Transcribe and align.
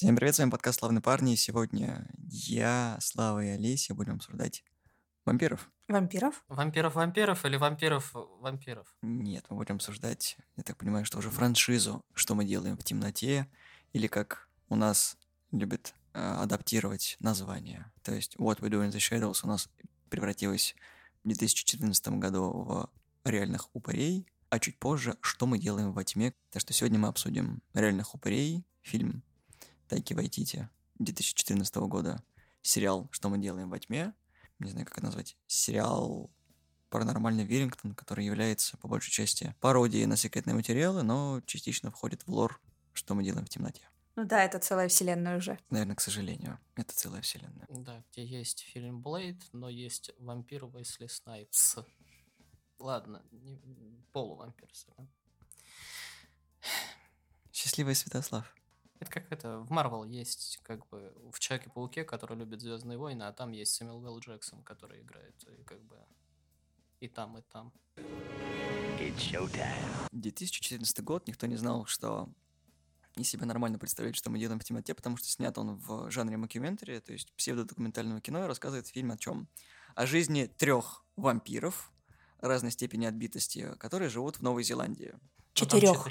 Всем 0.00 0.14
привет, 0.14 0.36
с 0.36 0.38
вами 0.38 0.50
подкаст 0.50 0.78
«Славные 0.78 1.02
парни». 1.02 1.32
И 1.32 1.36
сегодня 1.36 2.08
я, 2.30 2.96
Слава 3.00 3.44
и 3.44 3.48
Олеся 3.48 3.96
будем 3.96 4.14
обсуждать 4.14 4.62
вампиров. 5.24 5.68
Вампиров? 5.88 6.44
Вампиров-вампиров 6.46 7.44
или 7.44 7.56
вампиров-вампиров? 7.56 8.86
Нет, 9.02 9.44
мы 9.48 9.56
будем 9.56 9.74
обсуждать, 9.74 10.36
я 10.56 10.62
так 10.62 10.76
понимаю, 10.76 11.04
что 11.04 11.18
уже 11.18 11.30
франшизу 11.30 12.00
«Что 12.14 12.36
мы 12.36 12.44
делаем 12.44 12.76
в 12.76 12.84
темноте» 12.84 13.50
или 13.92 14.06
как 14.06 14.48
у 14.68 14.76
нас 14.76 15.16
любят 15.50 15.96
э, 16.12 16.20
адаптировать 16.20 17.16
название. 17.18 17.90
То 18.04 18.14
есть 18.14 18.36
«What 18.36 18.60
we 18.60 18.68
do 18.68 18.88
in 18.88 18.92
the 18.92 18.98
shadows» 18.98 19.40
у 19.42 19.48
нас 19.48 19.68
превратилось 20.10 20.76
в 21.24 21.26
2014 21.26 22.08
году 22.20 22.52
в 22.52 22.90
реальных 23.24 23.74
упырей, 23.74 24.28
а 24.48 24.60
чуть 24.60 24.78
позже 24.78 25.16
«Что 25.22 25.46
мы 25.46 25.58
делаем 25.58 25.90
во 25.90 26.04
тьме». 26.04 26.34
Так 26.52 26.60
что 26.60 26.72
сегодня 26.72 27.00
мы 27.00 27.08
обсудим 27.08 27.62
реальных 27.74 28.14
упырей, 28.14 28.64
фильм 28.80 29.24
Тайки 29.88 30.12
Вайтити 30.12 30.68
2014 30.98 31.74
года, 31.76 32.22
сериал 32.60 33.08
«Что 33.10 33.28
мы 33.30 33.38
делаем 33.38 33.70
во 33.70 33.78
тьме», 33.78 34.12
не 34.58 34.70
знаю, 34.70 34.86
как 34.86 34.98
это 34.98 35.06
назвать, 35.06 35.36
сериал 35.46 36.30
«Паранормальный 36.90 37.44
Веллингтон», 37.44 37.94
который 37.94 38.26
является, 38.26 38.76
по 38.76 38.88
большей 38.88 39.10
части, 39.10 39.54
пародией 39.60 40.06
на 40.06 40.16
секретные 40.16 40.54
материалы, 40.54 41.02
но 41.02 41.40
частично 41.46 41.90
входит 41.90 42.26
в 42.26 42.28
лор 42.30 42.60
«Что 42.92 43.14
мы 43.14 43.24
делаем 43.24 43.46
в 43.46 43.48
темноте». 43.48 43.88
Ну 44.16 44.24
да, 44.24 44.44
это 44.44 44.58
целая 44.58 44.88
вселенная 44.88 45.38
уже. 45.38 45.58
Наверное, 45.70 45.94
к 45.94 46.00
сожалению, 46.00 46.58
это 46.74 46.92
целая 46.94 47.22
вселенная. 47.22 47.66
Да, 47.68 48.04
где 48.10 48.26
есть 48.26 48.60
фильм 48.60 49.00
Блейд, 49.00 49.40
но 49.52 49.68
есть 49.68 50.10
вампир 50.18 50.64
Уэсли 50.64 51.06
Снайпс. 51.06 51.76
Ладно, 52.78 53.22
не, 53.30 53.60
полувампир. 54.12 54.68
Счастливый 57.52 57.94
Святослав. 57.94 58.52
Это 59.00 59.10
как 59.10 59.30
это, 59.30 59.60
в 59.60 59.70
Марвел 59.70 60.04
есть, 60.04 60.58
как 60.62 60.86
бы, 60.88 61.12
в 61.32 61.38
Человеке-пауке, 61.38 62.04
который 62.04 62.36
любит 62.36 62.60
Звездные 62.60 62.98
войны, 62.98 63.22
а 63.22 63.32
там 63.32 63.52
есть 63.52 63.72
Сэмюэл 63.74 64.04
Л. 64.06 64.18
Джексон, 64.18 64.62
который 64.64 65.00
играет, 65.02 65.34
и 65.44 65.62
как 65.62 65.80
бы, 65.84 65.96
и 67.00 67.08
там, 67.08 67.38
и 67.38 67.42
там. 67.42 67.72
2014 70.10 71.04
год, 71.04 71.28
никто 71.28 71.46
не 71.46 71.56
знал, 71.56 71.86
что 71.86 72.28
не 73.14 73.24
себе 73.24 73.46
нормально 73.46 73.78
представляет, 73.78 74.16
что 74.16 74.30
мы 74.30 74.38
делаем 74.38 74.58
в 74.58 74.64
темноте, 74.64 74.94
потому 74.94 75.16
что 75.16 75.28
снят 75.28 75.56
он 75.58 75.76
в 75.76 76.10
жанре 76.10 76.36
мокюментари, 76.36 76.98
то 77.00 77.12
есть 77.12 77.32
псевдодокументального 77.34 78.20
кино, 78.20 78.44
и 78.44 78.46
рассказывает 78.46 78.88
фильм 78.88 79.12
о 79.12 79.18
чем? 79.18 79.48
О 79.94 80.06
жизни 80.06 80.46
трех 80.46 81.04
вампиров 81.16 81.92
разной 82.40 82.70
степени 82.70 83.06
отбитости, 83.06 83.74
которые 83.78 84.08
живут 84.08 84.36
в 84.36 84.42
Новой 84.42 84.62
Зеландии. 84.62 85.14
Ну, 85.48 85.66
Четырех. 85.66 86.06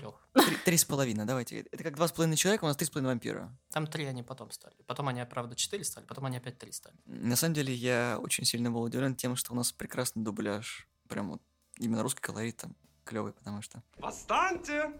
три 0.65 0.77
с 0.77 0.85
половиной, 0.85 1.25
давайте. 1.25 1.61
Это 1.61 1.83
как 1.83 1.95
два 1.95 2.07
с 2.07 2.11
половиной 2.11 2.35
человека, 2.35 2.65
у 2.65 2.67
нас 2.67 2.75
три 2.75 2.85
с 2.85 2.89
половиной 2.89 3.13
вампира. 3.13 3.57
Там 3.71 3.87
три 3.87 4.05
они 4.05 4.23
потом 4.23 4.51
стали. 4.51 4.75
Потом 4.85 5.07
они, 5.07 5.23
правда, 5.25 5.55
четыре 5.55 5.83
стали, 5.83 6.05
потом 6.05 6.25
они 6.25 6.37
опять 6.37 6.57
три 6.57 6.71
стали. 6.71 6.95
На 7.05 7.35
самом 7.35 7.53
деле, 7.53 7.73
я 7.73 8.17
очень 8.21 8.43
сильно 8.45 8.71
был 8.71 8.81
удивлен 8.81 9.15
тем, 9.15 9.35
что 9.35 9.53
у 9.53 9.55
нас 9.55 9.71
прекрасный 9.71 10.23
дубляж. 10.23 10.87
Прям 11.07 11.31
вот 11.31 11.41
именно 11.77 12.03
русский 12.03 12.21
колорит 12.21 12.57
там 12.57 12.75
клевый, 13.05 13.31
потому 13.31 13.61
что 13.61 13.81
Восстаньте! 13.97 14.91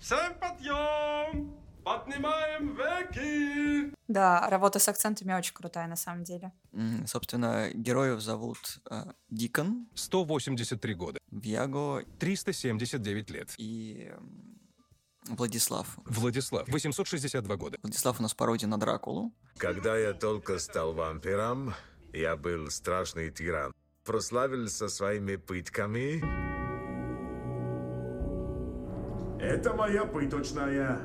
Всем 0.00 0.34
подъем! 0.38 1.63
Поднимаем 1.84 2.74
веки! 2.76 3.92
Да, 4.08 4.48
работа 4.50 4.78
с 4.78 4.88
акцентами 4.88 5.32
очень 5.34 5.54
крутая 5.54 5.86
на 5.86 5.96
самом 5.96 6.24
деле. 6.24 6.52
М, 6.72 7.06
Собственно, 7.06 7.70
героев 7.74 8.20
зовут 8.20 8.58
э, 8.90 9.04
Дикон, 9.30 9.86
183 9.94 10.94
года, 10.94 11.18
Вьяго 11.30 12.04
379 12.18 13.30
лет. 13.30 13.54
и 13.58 14.10
м, 14.16 14.58
Владислав. 15.28 15.86
Владислав, 16.04 16.68
862 16.68 17.56
года. 17.56 17.78
Владислав 17.82 18.18
у 18.20 18.22
нас 18.22 18.34
пародия 18.34 18.68
на 18.68 18.78
Дракулу. 18.78 19.32
Когда 19.56 19.96
я 19.96 20.12
только 20.12 20.58
стал 20.58 20.92
вампиром, 20.92 21.74
я 22.12 22.36
был 22.36 22.70
страшный 22.70 23.30
тиран. 23.30 23.72
Прославился 24.04 24.88
своими 24.88 25.36
пытками. 25.36 26.20
Это 29.40 29.72
моя 29.74 30.04
пыточная. 30.04 30.98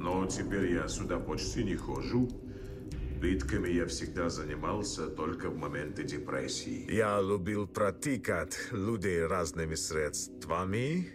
Но 0.00 0.24
теперь 0.26 0.72
я 0.72 0.88
сюда 0.88 1.18
почти 1.18 1.62
не 1.62 1.76
хожу. 1.76 2.26
Пытками 3.20 3.68
я 3.68 3.86
всегда 3.86 4.30
занимался 4.30 5.08
только 5.08 5.50
в 5.50 5.58
моменты 5.58 6.04
депрессии. 6.04 6.90
Я 6.90 7.20
любил 7.20 7.68
протыкать 7.68 8.56
людей 8.72 9.26
разными 9.26 9.74
средствами. 9.74 11.06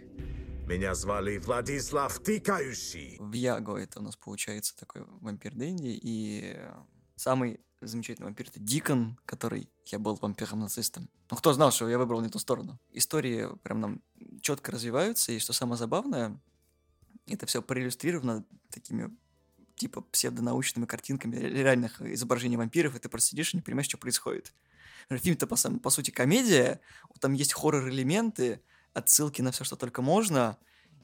Меня 0.68 0.94
звали 0.94 1.38
Владислав 1.38 2.16
Тыкающий. 2.20 3.18
Вьяго 3.20 3.76
это 3.76 3.98
у 3.98 4.02
нас 4.04 4.14
получается 4.14 4.76
такой 4.78 5.02
вампир 5.20 5.56
Дэнди. 5.56 5.98
И 6.00 6.56
самый 7.16 7.58
замечательный 7.80 8.26
вампир 8.26 8.46
это 8.50 8.60
Дикон, 8.60 9.18
который 9.26 9.68
я 9.86 9.98
был 9.98 10.14
вампиром-нацистом. 10.14 11.08
Ну, 11.28 11.36
кто 11.36 11.52
знал, 11.52 11.72
что 11.72 11.88
я 11.88 11.98
выбрал 11.98 12.20
не 12.20 12.28
ту 12.28 12.38
сторону. 12.38 12.78
Истории 12.92 13.48
прям 13.64 13.80
нам 13.80 14.02
четко 14.42 14.70
развиваются, 14.70 15.32
и 15.32 15.40
что 15.40 15.52
самое 15.52 15.76
забавное, 15.76 16.40
это 17.34 17.46
все 17.46 17.62
проиллюстрировано 17.62 18.44
такими 18.70 19.10
типа 19.74 20.00
псевдонаучными 20.00 20.86
картинками 20.86 21.36
ре- 21.36 21.62
реальных 21.62 22.00
изображений 22.00 22.56
вампиров, 22.56 22.96
и 22.96 22.98
ты 22.98 23.08
просто 23.08 23.30
сидишь 23.30 23.52
и 23.52 23.56
не 23.56 23.62
понимаешь, 23.62 23.86
что 23.86 23.98
происходит. 23.98 24.52
Фильм-то, 25.10 25.46
по, 25.46 25.56
по 25.56 25.90
сути, 25.90 26.10
комедия, 26.10 26.80
там 27.20 27.34
есть 27.34 27.52
хоррор-элементы, 27.52 28.60
отсылки 28.92 29.42
на 29.42 29.52
все, 29.52 29.64
что 29.64 29.76
только 29.76 30.02
можно, 30.02 30.58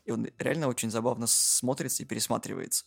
и 0.04 0.10
он 0.10 0.28
реально 0.38 0.68
очень 0.68 0.90
забавно 0.90 1.26
смотрится 1.26 2.02
и 2.02 2.06
пересматривается. 2.06 2.86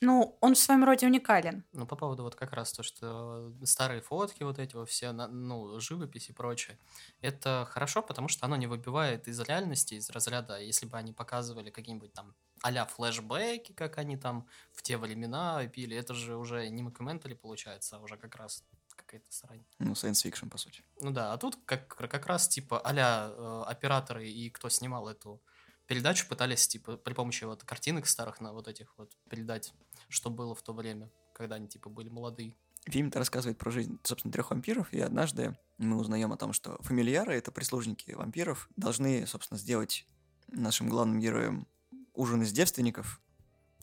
Ну, 0.00 0.38
он 0.40 0.54
в 0.54 0.58
своем 0.58 0.84
роде 0.84 1.06
уникален. 1.06 1.64
Ну, 1.72 1.86
по 1.86 1.96
поводу 1.96 2.22
вот 2.22 2.36
как 2.36 2.52
раз 2.52 2.72
то, 2.72 2.82
что 2.82 3.52
старые 3.64 4.00
фотки 4.00 4.44
вот 4.44 4.58
эти 4.58 4.76
вот 4.76 4.88
все, 4.88 5.12
ну, 5.12 5.80
живопись 5.80 6.28
и 6.28 6.32
прочее, 6.32 6.78
это 7.20 7.66
хорошо, 7.70 8.02
потому 8.02 8.28
что 8.28 8.46
оно 8.46 8.56
не 8.56 8.66
выбивает 8.68 9.26
из 9.26 9.40
реальности, 9.40 9.94
из 9.94 10.08
разряда, 10.10 10.60
если 10.60 10.86
бы 10.86 10.96
они 10.96 11.12
показывали 11.12 11.70
какие-нибудь 11.70 12.12
там 12.12 12.34
а-ля 12.62 12.86
флешбеки, 12.86 13.72
как 13.72 13.98
они 13.98 14.16
там 14.16 14.46
в 14.72 14.82
те 14.82 14.96
времена 14.96 15.66
пили, 15.66 15.96
это 15.96 16.14
же 16.14 16.36
уже 16.36 16.68
не 16.68 16.82
мокьюментари 16.82 17.34
получается, 17.34 17.96
а 17.96 18.00
уже 18.00 18.16
как 18.16 18.36
раз 18.36 18.64
какая-то 18.94 19.32
срань. 19.32 19.64
Ну, 19.78 19.92
science 19.92 20.24
fiction, 20.24 20.48
по 20.48 20.58
сути. 20.58 20.82
Ну 21.00 21.10
да, 21.10 21.32
а 21.32 21.38
тут 21.38 21.56
как, 21.64 21.88
как 21.88 22.26
раз 22.26 22.48
типа 22.48 22.80
а-ля 22.80 23.30
э, 23.30 23.62
операторы 23.66 24.28
и 24.28 24.50
кто 24.50 24.68
снимал 24.68 25.08
эту 25.08 25.42
передачу 25.86 26.28
пытались 26.28 26.68
типа 26.68 26.98
при 26.98 27.14
помощи 27.14 27.44
вот 27.44 27.64
картинок 27.64 28.06
старых 28.06 28.40
на 28.40 28.52
вот 28.52 28.68
этих 28.68 28.96
вот 28.98 29.10
передать, 29.30 29.72
что 30.08 30.30
было 30.30 30.54
в 30.54 30.62
то 30.62 30.72
время, 30.72 31.10
когда 31.34 31.56
они 31.56 31.68
типа 31.68 31.88
были 31.90 32.08
молодые. 32.08 32.54
Фильм-то 32.86 33.18
рассказывает 33.18 33.58
про 33.58 33.70
жизнь, 33.70 33.98
собственно, 34.02 34.32
трех 34.32 34.50
вампиров, 34.50 34.92
и 34.92 35.00
однажды 35.00 35.56
мы 35.76 35.96
узнаем 35.98 36.32
о 36.32 36.36
том, 36.36 36.52
что 36.52 36.78
фамильяры, 36.82 37.34
это 37.34 37.52
прислужники 37.52 38.12
вампиров, 38.12 38.68
должны, 38.76 39.26
собственно, 39.26 39.58
сделать 39.58 40.06
нашим 40.48 40.88
главным 40.88 41.20
героем 41.20 41.66
ужин 42.14 42.42
из 42.42 42.52
девственников, 42.52 43.20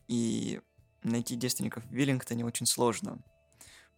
и 0.08 0.62
найти 1.04 1.36
девственников 1.36 1.86
в 1.86 1.92
Виллингтоне 1.92 2.46
очень 2.46 2.66
сложно. 2.66 3.20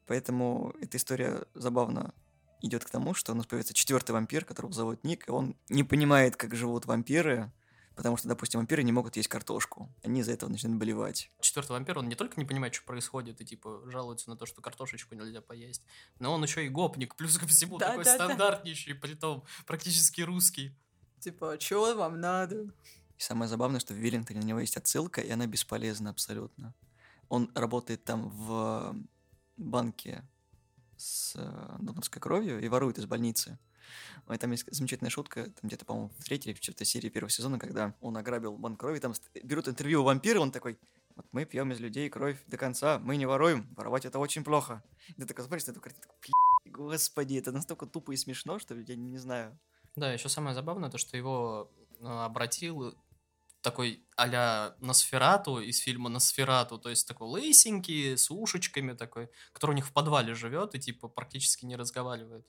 Поэтому 0.06 0.74
эта 0.80 0.98
история 0.98 1.46
забавно 1.54 2.14
идет 2.62 2.86
к 2.86 2.90
тому, 2.90 3.14
что 3.14 3.34
у 3.34 3.36
нас 3.36 3.46
появится 3.46 3.74
четвертый 3.74 4.12
вампир, 4.12 4.46
которого 4.46 4.74
зовут 4.74 5.04
Ник, 5.04 5.28
и 5.28 5.32
он 5.32 5.56
не 5.70 5.84
понимает, 5.84 6.36
как 6.36 6.56
живут 6.56 6.86
вампиры, 6.86 7.52
потому 7.98 8.16
что, 8.16 8.28
допустим, 8.28 8.60
вампиры 8.60 8.84
не 8.84 8.92
могут 8.92 9.18
есть 9.18 9.28
картошку. 9.28 9.94
Они 10.04 10.22
из-за 10.22 10.32
этого 10.32 10.50
начинают 10.50 10.80
болевать. 10.80 11.32
Четвертый 11.42 11.72
вампир, 11.72 11.98
он 11.98 12.08
не 12.08 12.16
только 12.16 12.40
не 12.40 12.46
понимает, 12.46 12.76
что 12.76 12.86
происходит, 12.86 13.42
и 13.42 13.46
типа 13.46 13.82
жалуется 13.88 14.30
на 14.30 14.38
то, 14.38 14.46
что 14.46 14.62
картошечку 14.62 15.16
нельзя 15.16 15.42
поесть, 15.42 15.84
но 16.20 16.32
он 16.32 16.44
еще 16.44 16.64
и 16.64 16.70
гопник, 16.70 17.16
плюс 17.16 17.38
ко 17.40 17.48
всему 17.48 17.80
Да, 17.80 17.90
такой 17.90 18.04
да, 18.06 18.18
да. 18.18 18.26
стандартнейший, 18.26 18.94
притом 18.94 19.44
практически 19.66 20.22
русский. 20.22 20.78
Типа, 21.20 21.58
чего 21.58 21.96
вам 21.96 22.22
надо? 22.22 22.72
И 23.18 23.22
самое 23.22 23.50
забавное, 23.50 23.80
что 23.80 23.96
в 23.96 23.98
Виллингтоне 23.98 24.42
у 24.42 24.44
него 24.44 24.60
есть 24.60 24.78
отсылка, 24.78 25.20
и 25.22 25.32
она 25.32 25.48
бесполезна 25.48 26.12
абсолютно. 26.12 26.76
Он 27.30 27.52
работает 27.56 28.04
там 28.04 28.30
в 28.30 28.96
банке 29.58 30.24
с 30.98 31.34
э, 31.36 31.76
донорской 31.80 32.22
кровью 32.22 32.62
и 32.62 32.68
ворует 32.68 33.00
из 33.00 33.08
больницы. 33.08 33.58
И 34.34 34.38
там 34.38 34.52
есть 34.52 34.66
замечательная 34.72 35.10
шутка, 35.10 35.44
там 35.44 35.64
где-то, 35.64 35.86
по-моему, 35.86 36.12
в 36.18 36.24
третьей 36.24 36.52
или 36.52 36.60
четвертой 36.60 36.86
серии 36.86 37.10
первого 37.10 37.30
сезона, 37.30 37.60
когда 37.60 37.94
он 38.02 38.18
ограбил 38.18 38.58
банк 38.58 38.80
крови, 38.80 39.00
там 39.00 39.14
берут 39.44 39.68
интервью 39.68 40.02
у 40.02 40.04
вампира, 40.04 40.40
он 40.40 40.52
такой, 40.52 40.78
вот 41.16 41.26
мы 41.32 41.46
пьем 41.46 41.72
из 41.72 41.80
людей 41.80 42.10
кровь 42.10 42.38
до 42.48 42.58
конца, 42.58 43.00
мы 43.00 43.18
не 43.18 43.26
воруем, 43.26 43.68
воровать 43.76 44.06
это 44.06 44.20
очень 44.20 44.44
плохо. 44.44 44.84
И 45.10 45.14
ты 45.14 45.26
такой 45.26 45.46
смотришь 45.46 45.66
картину, 45.66 45.82
такой, 45.82 45.94
«Блин, 46.22 46.74
господи, 46.74 47.38
это 47.38 47.52
настолько 47.52 47.86
тупо 47.86 48.12
и 48.12 48.18
смешно, 48.18 48.60
что 48.60 48.76
я 48.76 48.96
не 48.96 49.18
знаю. 49.18 49.58
Да, 49.96 50.14
еще 50.14 50.30
самое 50.30 50.54
забавное, 50.54 50.92
то, 50.92 50.98
что 50.98 51.18
его 51.18 51.72
э, 52.00 52.06
обратил 52.06 52.96
такой 53.62 54.04
а-ля 54.16 54.76
Носферату 54.80 55.60
из 55.60 55.80
фильма 55.80 56.10
Носферату, 56.10 56.78
то 56.78 56.90
есть 56.90 57.08
такой 57.08 57.28
лысенький, 57.28 58.18
с 58.18 58.30
ушечками 58.32 58.94
такой, 58.94 59.30
который 59.52 59.72
у 59.72 59.76
них 59.76 59.88
в 59.88 59.92
подвале 59.92 60.36
живет 60.36 60.76
и 60.76 60.80
типа 60.80 61.08
практически 61.08 61.66
не 61.66 61.76
разговаривает. 61.76 62.46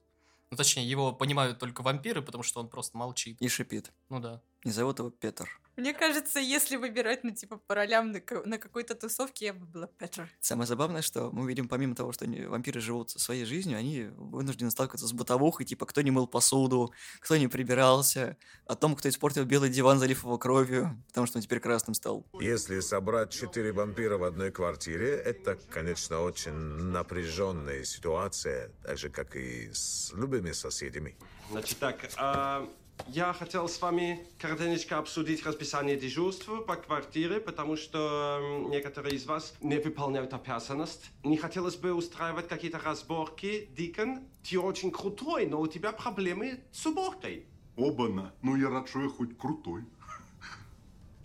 Ну, 0.50 0.56
точнее, 0.56 0.88
его 0.88 1.12
понимают 1.12 1.58
только 1.58 1.82
вампиры, 1.82 2.22
потому 2.22 2.42
что 2.42 2.60
он 2.60 2.68
просто 2.68 2.96
молчит. 2.96 3.36
И 3.40 3.48
шипит. 3.48 3.92
Ну 4.08 4.20
да. 4.20 4.42
И 4.64 4.70
зовут 4.70 4.98
его 4.98 5.10
Петр. 5.10 5.60
Мне 5.78 5.94
кажется, 5.94 6.40
если 6.40 6.74
выбирать, 6.74 7.22
ну, 7.22 7.30
типа, 7.30 7.56
по 7.56 7.76
ролям 7.76 8.10
на, 8.10 8.20
на 8.44 8.58
какой-то 8.58 8.96
тусовке, 8.96 9.46
я 9.46 9.54
бы 9.54 9.64
была 9.64 9.86
Петр. 9.86 10.28
Самое 10.40 10.66
забавное, 10.66 11.02
что 11.02 11.30
мы 11.30 11.46
видим, 11.46 11.68
помимо 11.68 11.94
того, 11.94 12.10
что 12.10 12.24
они, 12.24 12.46
вампиры 12.46 12.80
живут 12.80 13.10
своей 13.10 13.44
жизнью, 13.44 13.78
они 13.78 14.08
вынуждены 14.16 14.72
сталкиваться 14.72 15.06
с 15.06 15.12
бытовухой, 15.12 15.64
типа, 15.64 15.86
кто 15.86 16.02
не 16.02 16.10
мыл 16.10 16.26
посуду, 16.26 16.92
кто 17.20 17.36
не 17.36 17.46
прибирался, 17.46 18.36
о 18.66 18.74
том, 18.74 18.96
кто 18.96 19.08
испортил 19.08 19.44
белый 19.44 19.70
диван, 19.70 20.00
залив 20.00 20.24
его 20.24 20.36
кровью, 20.36 21.00
потому 21.06 21.28
что 21.28 21.38
он 21.38 21.42
теперь 21.42 21.60
красным 21.60 21.94
стал. 21.94 22.26
Если 22.40 22.80
собрать 22.80 23.30
четыре 23.30 23.70
вампира 23.70 24.18
в 24.18 24.24
одной 24.24 24.50
квартире, 24.50 25.14
это, 25.14 25.56
конечно, 25.70 26.22
очень 26.22 26.54
напряженная 26.54 27.84
ситуация, 27.84 28.72
так 28.82 28.98
же, 28.98 29.10
как 29.10 29.36
и 29.36 29.70
с 29.72 30.12
любыми 30.12 30.50
соседями. 30.50 31.16
Значит 31.52 31.78
так, 31.78 32.10
а, 32.16 32.68
я 33.06 33.32
хотел 33.32 33.68
с 33.68 33.80
вами 33.80 34.26
коротенько 34.38 34.98
обсудить 34.98 35.44
расписание 35.46 35.96
дежурств 35.96 36.48
по 36.66 36.76
квартире, 36.76 37.40
потому 37.40 37.76
что 37.76 38.66
некоторые 38.68 39.14
из 39.14 39.26
вас 39.26 39.54
не 39.60 39.78
выполняют 39.78 40.34
обязанность. 40.34 41.10
Не 41.24 41.36
хотелось 41.36 41.76
бы 41.76 41.94
устраивать 41.94 42.48
какие-то 42.48 42.78
разборки. 42.78 43.68
Дикон, 43.76 44.20
ты 44.42 44.58
очень 44.58 44.90
крутой, 44.90 45.46
но 45.46 45.60
у 45.60 45.66
тебя 45.66 45.92
проблемы 45.92 46.60
с 46.72 46.84
уборкой. 46.86 47.46
Оба-на. 47.76 48.34
Ну, 48.42 48.56
я 48.56 48.70
рад, 48.70 48.88
что 48.88 49.02
я 49.02 49.08
хоть 49.08 49.38
крутой. 49.38 49.84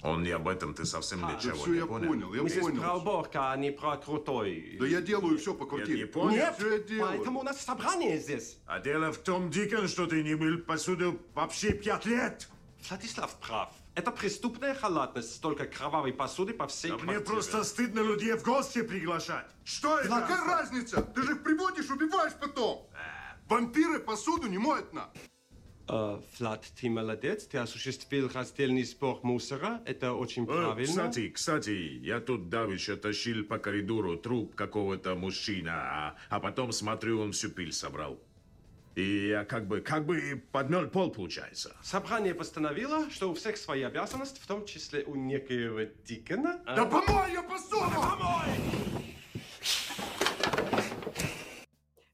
Он 0.03 0.21
не 0.21 0.31
об 0.31 0.47
этом, 0.50 0.73
ты 0.73 0.85
совсем 0.85 1.23
А, 1.23 1.29
Да 1.29 1.33
ничего 1.38 1.55
все, 1.55 1.71
не 1.71 1.77
я 1.77 1.85
понял. 1.85 2.07
понял, 2.09 2.33
я 2.33 2.41
про 2.44 2.59
понял. 2.61 2.97
уборка, 2.97 3.51
а 3.51 3.57
не 3.57 3.71
про 3.71 3.95
крутой. 3.97 4.75
Да 4.79 4.85
я 4.85 5.01
делаю 5.01 5.38
все 5.38 5.53
по 5.53 5.63
Я 5.63 5.69
квартире. 5.69 6.00
не 6.00 6.05
понял. 6.05 6.31
Нет, 6.31 6.55
Всё 6.57 6.71
я 6.73 6.79
делаю. 6.79 7.07
поэтому 7.17 7.39
у 7.39 7.44
нас 7.44 7.61
собрание 7.61 8.19
здесь. 8.19 8.57
А 8.65 8.79
дело 8.79 9.13
в 9.13 9.17
том, 9.19 9.50
Дикон, 9.50 9.88
что 9.88 10.05
ты 10.05 10.21
не 10.23 10.35
мыл 10.35 10.57
посуду 10.59 11.21
вообще 11.33 11.71
пять 11.71 12.05
лет. 12.05 12.50
Владислав 12.89 13.33
прав. 13.39 13.69
Это 13.95 14.11
преступная 14.11 14.73
халатность, 14.75 15.35
столько 15.35 15.65
кровавой 15.67 16.11
посуды 16.11 16.53
по 16.53 16.67
всей 16.67 16.91
А 16.91 16.95
мне 16.95 17.03
квартире. 17.03 17.25
просто 17.25 17.63
стыдно 17.63 18.01
людей 18.01 18.33
в 18.33 18.44
гости 18.44 18.81
приглашать. 18.81 19.45
Что 19.63 19.99
это? 19.99 20.09
Какая 20.09 20.44
разница? 20.44 21.01
Ты 21.01 21.21
же 21.23 21.31
их 21.33 21.44
приводишь, 21.44 21.89
убиваешь 21.89 22.33
потом. 22.41 22.89
Вампиры 23.47 23.99
посуду 23.99 24.47
не 24.47 24.57
моют 24.57 24.91
на. 24.94 25.09
Э, 25.88 26.19
Влад, 26.39 26.65
ты 26.80 26.89
молодец, 26.89 27.45
ты 27.45 27.57
осуществил 27.57 28.30
раздельный 28.33 28.83
сбор 28.83 29.19
мусора, 29.24 29.81
это 29.85 30.13
очень 30.13 30.44
Э, 30.44 30.47
правильно. 30.47 30.85
Кстати, 30.85 31.30
кстати, 31.30 31.69
я 32.01 32.19
тут 32.21 32.50
давеча 32.50 32.95
тащил 32.95 33.44
по 33.44 33.57
коридору 33.57 34.15
труп 34.18 34.56
какого-то 34.56 35.15
мужчины, 35.15 35.69
а, 35.69 36.15
а 36.30 36.39
потом 36.39 36.71
смотрю, 36.71 37.19
он 37.21 37.31
всю 37.33 37.50
пыль 37.50 37.74
собрал. 37.74 38.18
И 38.95 39.27
я 39.30 39.44
как 39.44 39.68
бы, 39.68 39.81
как 39.81 40.06
бы 40.06 40.41
подмел 40.51 40.88
пол, 40.88 41.09
получается. 41.12 41.75
Собрание 41.81 42.35
постановило, 42.35 43.09
что 43.09 43.31
у 43.31 43.33
всех 43.33 43.57
свои 43.57 43.81
обязанности, 43.81 44.39
в 44.39 44.45
том 44.45 44.65
числе 44.65 45.03
у 45.03 45.15
некоего 45.15 45.81
Дикона. 46.06 46.62
А, 46.65 46.75
Да 46.75 46.85
помой 46.85 47.33
я 47.33 47.41
посуду! 47.41 48.93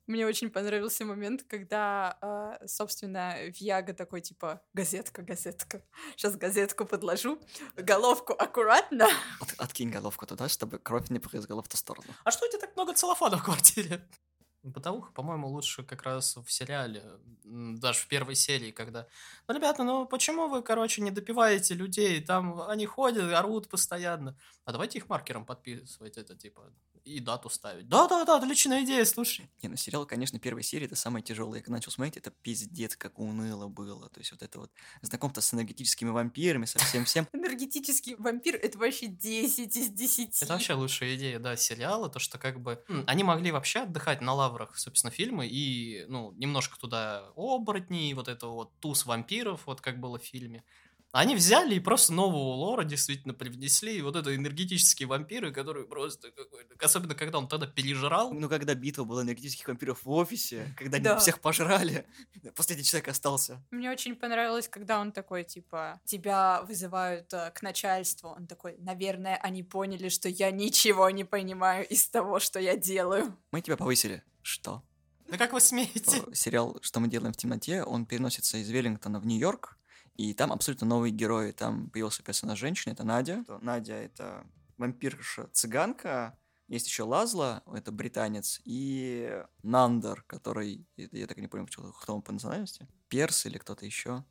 Мне 0.10 0.26
очень 0.26 0.50
понравился 0.50 1.06
момент, 1.06 1.44
когда, 1.44 2.18
а, 2.22 2.68
собственно, 2.68 3.46
Вьяга 3.46 3.94
такой, 3.94 4.22
типа, 4.22 4.60
газетка, 4.74 5.22
газетка. 5.22 5.84
Сейчас 6.16 6.36
газетку 6.36 6.86
подложу, 6.86 7.40
головку 7.76 8.34
аккуратно. 8.34 9.08
От- 9.40 9.54
откинь 9.60 9.92
головку 9.92 10.26
туда, 10.26 10.50
чтобы 10.50 10.80
кровь 10.80 11.12
не 11.12 11.20
брызгала 11.20 11.62
в 11.62 11.68
ту 11.68 11.78
сторону. 11.78 12.08
А 12.24 12.32
что 12.32 12.48
у 12.48 12.50
тебя 12.50 12.60
так 12.60 12.76
много 12.76 12.96
целлофана 12.96 13.38
в 13.38 13.44
квартире? 13.44 14.02
Бытовуха, 14.64 15.12
по-моему, 15.12 15.48
лучше 15.48 15.84
как 15.84 16.02
раз 16.02 16.36
в 16.36 16.52
сериале, 16.52 17.04
даже 17.44 18.00
в 18.00 18.08
первой 18.08 18.34
серии, 18.34 18.72
когда... 18.72 19.08
Ну, 19.48 19.56
ребята, 19.56 19.84
ну 19.84 20.08
почему 20.08 20.48
вы, 20.48 20.64
короче, 20.64 21.02
не 21.02 21.12
допиваете 21.12 21.76
людей? 21.76 22.20
Там 22.20 22.60
они 22.64 22.88
ходят, 22.88 23.32
орут 23.32 23.70
постоянно. 23.70 24.36
А 24.66 24.72
давайте 24.72 24.98
их 24.98 25.08
маркером 25.08 25.46
подписывать, 25.46 26.18
это 26.18 26.36
типа, 26.36 26.74
и 27.06 27.20
дату 27.20 27.50
ставить. 27.50 27.88
Да-да-да, 27.88 28.38
отличная 28.38 28.84
идея, 28.84 29.06
слушай. 29.06 29.50
Не, 29.62 29.70
ну 29.70 29.76
сериал, 29.76 30.06
конечно, 30.06 30.40
первой 30.40 30.64
серии 30.64 30.86
это 30.86 30.96
самое 30.96 31.24
тяжелое. 31.24 31.60
Я 31.60 31.64
когда 31.64 31.78
начал 31.78 31.92
смотреть, 31.92 32.18
это 32.18 32.32
пиздец, 32.32 32.96
как 32.96 33.20
уныло 33.20 33.68
было. 33.68 34.10
То 34.10 34.20
есть 34.20 34.32
вот 34.32 34.42
это 34.42 34.60
вот 34.60 34.72
знакомство 35.02 35.42
с 35.42 35.54
энергетическими 35.54 36.10
вампирами, 36.10 36.66
со 36.66 36.80
всем 36.80 37.06
всем. 37.06 37.28
Энергетический 37.34 38.16
вампир— 38.16 38.56
это 38.62 38.78
вообще 38.78 39.08
10 39.08 39.76
из 39.76 39.90
10. 39.90 40.42
Это 40.42 40.54
вообще 40.54 40.74
лучшая 40.74 41.16
идея, 41.16 41.40
да, 41.40 41.56
сериала, 41.56 42.10
то, 42.10 42.20
что 42.20 42.38
как 42.38 42.62
бы 42.62 42.84
они 43.08 43.24
могли 43.24 43.52
вообще 43.52 43.80
отдыхать 43.80 44.22
на 44.22 44.34
лаврах, 44.34 44.78
собственно, 44.78 45.12
фильмы, 45.12 45.48
и, 45.48 46.06
ну, 46.08 46.32
немножко 46.34 46.80
туда 46.80 47.30
оборотней, 47.36 48.14
вот 48.14 48.28
этого 48.28 48.54
вот 48.54 48.80
туз 48.80 49.06
вампиров, 49.06 49.66
вот 49.66 49.82
как 49.82 50.00
было 50.00 50.20
в 50.20 50.24
фильме. 50.24 50.64
Они 51.12 51.36
взяли 51.36 51.74
и 51.74 51.80
просто 51.80 52.14
нового 52.14 52.54
лора 52.54 52.84
действительно 52.84 53.34
привнесли, 53.34 53.98
и 53.98 54.02
вот 54.02 54.16
это 54.16 54.36
энергетические 54.36 55.08
вампиры, 55.08 55.52
которые 55.52 55.88
просто 55.88 56.30
какой-то... 56.32 56.76
Особенно, 56.86 57.16
когда 57.16 57.40
он 57.40 57.48
тогда 57.48 57.66
пережрал. 57.66 58.32
Ну, 58.32 58.48
когда 58.48 58.76
битва 58.76 59.06
была 59.06 59.24
энергетических 59.24 59.68
вампиров 59.68 60.04
в 60.04 60.12
офисе, 60.12 60.72
когда 60.78 60.98
они 60.98 61.06
Да. 61.06 61.18
всех 61.18 61.40
пожрали, 61.42 62.06
последний 62.56 62.84
человек 62.86 63.08
остался. 63.08 63.64
Мне 63.72 63.90
очень 63.90 64.16
понравилось, 64.16 64.68
когда 64.68 65.00
он 65.00 65.12
такой, 65.12 65.44
типа, 65.44 66.00
тебя 66.06 66.62
вызывают 66.64 67.34
э, 67.34 67.52
к 67.56 67.64
начальству. 67.64 68.30
Он 68.30 68.46
такой, 68.46 68.76
наверное, 68.78 69.38
они 69.38 69.64
поняли, 69.64 70.10
что 70.10 70.30
я 70.30 70.52
ничего 70.52 71.10
не 71.10 71.24
понимаю 71.24 71.88
из 71.88 72.08
того, 72.08 72.40
что 72.40 72.60
я 72.60 72.78
делаю. 72.78 73.36
Мы 73.52 73.62
тебя 73.62 73.78
повысили. 73.78 74.24
Что? 74.44 74.84
Да 75.28 75.38
как 75.38 75.54
вы 75.54 75.60
смеете? 75.62 76.24
Э, 76.28 76.34
Сериал 76.36 76.78
«Что 76.82 77.00
мы 77.00 77.08
делаем 77.08 77.34
в 77.34 77.38
темноте», 77.38 77.84
он 77.84 78.06
переносится 78.06 78.58
из 78.58 78.70
Веллингтона 78.70 79.20
в 79.20 79.26
Нью-Йорк, 79.26 79.78
и 80.20 80.34
там 80.34 80.52
абсолютно 80.52 80.86
новые 80.86 81.14
герои. 81.14 81.52
Там 81.52 81.90
появился 81.90 82.22
персонаж 82.24 82.60
женщины, 82.60 82.92
это 82.92 83.06
Надя. 83.06 83.46
Надя— 83.62 83.94
это 83.96 84.46
вампирша-цыганка, 84.78 86.38
есть 86.68 86.88
еще 86.88 87.04
Лазла, 87.04 87.64
это 87.74 87.94
британец, 87.94 88.60
и 88.66 89.42
Нандер, 89.64 90.24
который, 90.28 90.86
я 90.98 91.26
так 91.26 91.38
и 91.38 91.42
не 91.42 91.48
понял, 91.48 91.68
кто 91.68 92.16
он 92.16 92.22
по 92.22 92.34
национальности, 92.34 92.86
Перс 93.08 93.46
или 93.46 93.58
кто-то 93.58 93.86
еще. 93.86 94.26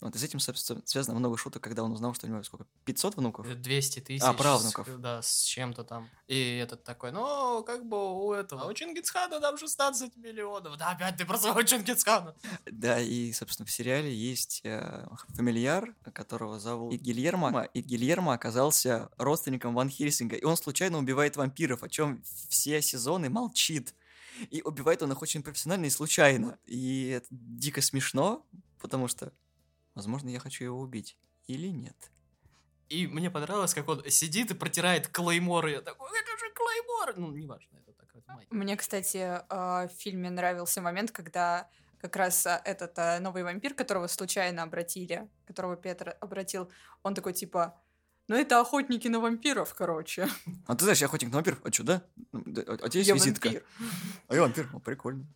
Вот, 0.00 0.14
и 0.14 0.18
с 0.18 0.22
этим, 0.22 0.38
собственно, 0.38 0.82
связано 0.84 1.18
много 1.18 1.38
шуток, 1.38 1.62
когда 1.62 1.82
он 1.82 1.92
узнал, 1.92 2.12
что 2.14 2.26
у 2.26 2.30
него 2.30 2.42
сколько, 2.42 2.66
500 2.84 3.16
внуков? 3.16 3.46
200 3.62 4.00
тысяч. 4.00 4.22
А, 4.22 4.34
правнуков. 4.34 4.86
с- 4.86 4.96
Да, 4.98 5.22
с 5.22 5.42
чем-то 5.44 5.82
там. 5.84 6.10
И 6.26 6.56
этот 6.58 6.84
такой, 6.84 7.10
ну, 7.12 7.62
как 7.64 7.86
бы 7.86 8.12
у 8.26 8.32
этого, 8.32 8.64
у 8.68 8.72
Чингисхана 8.74 9.40
там 9.40 9.56
16 9.56 10.16
миллионов. 10.16 10.76
Да, 10.76 10.90
опять 10.90 11.16
ты 11.16 11.24
про 11.24 11.38
своего 11.38 11.62
Чингисхана. 11.62 12.34
Да, 12.66 13.00
и, 13.00 13.32
собственно, 13.32 13.66
в 13.66 13.70
сериале 13.70 14.14
есть 14.14 14.60
э, 14.64 15.06
фамильяр, 15.34 15.94
которого 16.12 16.58
зовут 16.60 16.92
И 16.92 16.96
Гильермо. 16.98 17.64
И 17.72 17.80
Гильермо 17.80 18.34
оказался 18.34 19.08
родственником 19.16 19.74
Ван 19.74 19.88
Хельсинга, 19.88 20.36
и 20.36 20.44
он 20.44 20.56
случайно 20.58 20.98
убивает 20.98 21.36
вампиров, 21.36 21.82
о 21.82 21.88
чем 21.88 22.22
все 22.50 22.82
сезоны 22.82 23.30
молчит. 23.30 23.94
И 24.50 24.60
убивает 24.62 25.00
он 25.02 25.12
их 25.12 25.22
очень 25.22 25.42
профессионально 25.42 25.86
и 25.86 25.90
случайно. 25.90 26.58
И 26.66 27.06
это 27.08 27.26
дико 27.30 27.80
смешно, 27.80 28.44
потому 28.80 29.06
что, 29.08 29.32
возможно, 29.94 30.28
я 30.28 30.38
хочу 30.40 30.64
его 30.64 30.80
убить. 30.80 31.18
Или 31.46 31.68
нет. 31.68 31.96
И 32.88 33.06
мне 33.06 33.30
понравилось, 33.30 33.74
как 33.74 33.88
он 33.88 34.02
сидит 34.10 34.50
и 34.50 34.54
протирает 34.54 35.08
клейморы. 35.08 35.72
Я 35.72 35.80
такой, 35.80 36.08
это 36.18 36.30
же 36.38 36.52
клеймор! 36.52 37.14
Ну, 37.16 37.32
неважно, 37.36 37.78
это 37.78 37.92
так, 37.92 38.14
это 38.14 38.32
май. 38.32 38.46
Мне, 38.50 38.76
кстати, 38.76 39.16
э, 39.16 39.88
в 39.88 39.92
фильме 39.96 40.30
нравился 40.30 40.80
момент, 40.80 41.10
когда 41.10 41.68
как 41.98 42.16
раз 42.16 42.46
э, 42.46 42.60
этот 42.64 42.98
э, 42.98 43.18
новый 43.20 43.42
вампир, 43.42 43.74
которого 43.74 44.06
случайно 44.06 44.62
обратили, 44.62 45.28
которого 45.46 45.76
Петр 45.76 46.16
обратил, 46.20 46.70
он 47.02 47.14
такой 47.14 47.32
типа, 47.32 47.80
ну 48.28 48.36
это 48.36 48.60
охотники 48.60 49.08
на 49.08 49.20
вампиров, 49.20 49.74
короче. 49.74 50.28
А 50.66 50.74
ты 50.74 50.84
знаешь, 50.84 51.00
я 51.00 51.06
охотник 51.06 51.30
на 51.30 51.36
вампиров. 51.36 51.60
А 51.64 51.72
что, 51.72 51.82
да? 51.84 52.02
Ну, 52.32 52.42
да, 52.46 52.62
А 52.66 52.72
у 52.86 52.88
тебя 52.88 53.00
есть 53.00 53.08
Я 53.08 53.14
визитка? 53.14 53.46
вампир. 53.48 53.64
А 54.28 54.34
я 54.34 54.40
вампир. 54.42 54.70
О, 54.72 54.78
прикольно. 54.78 55.26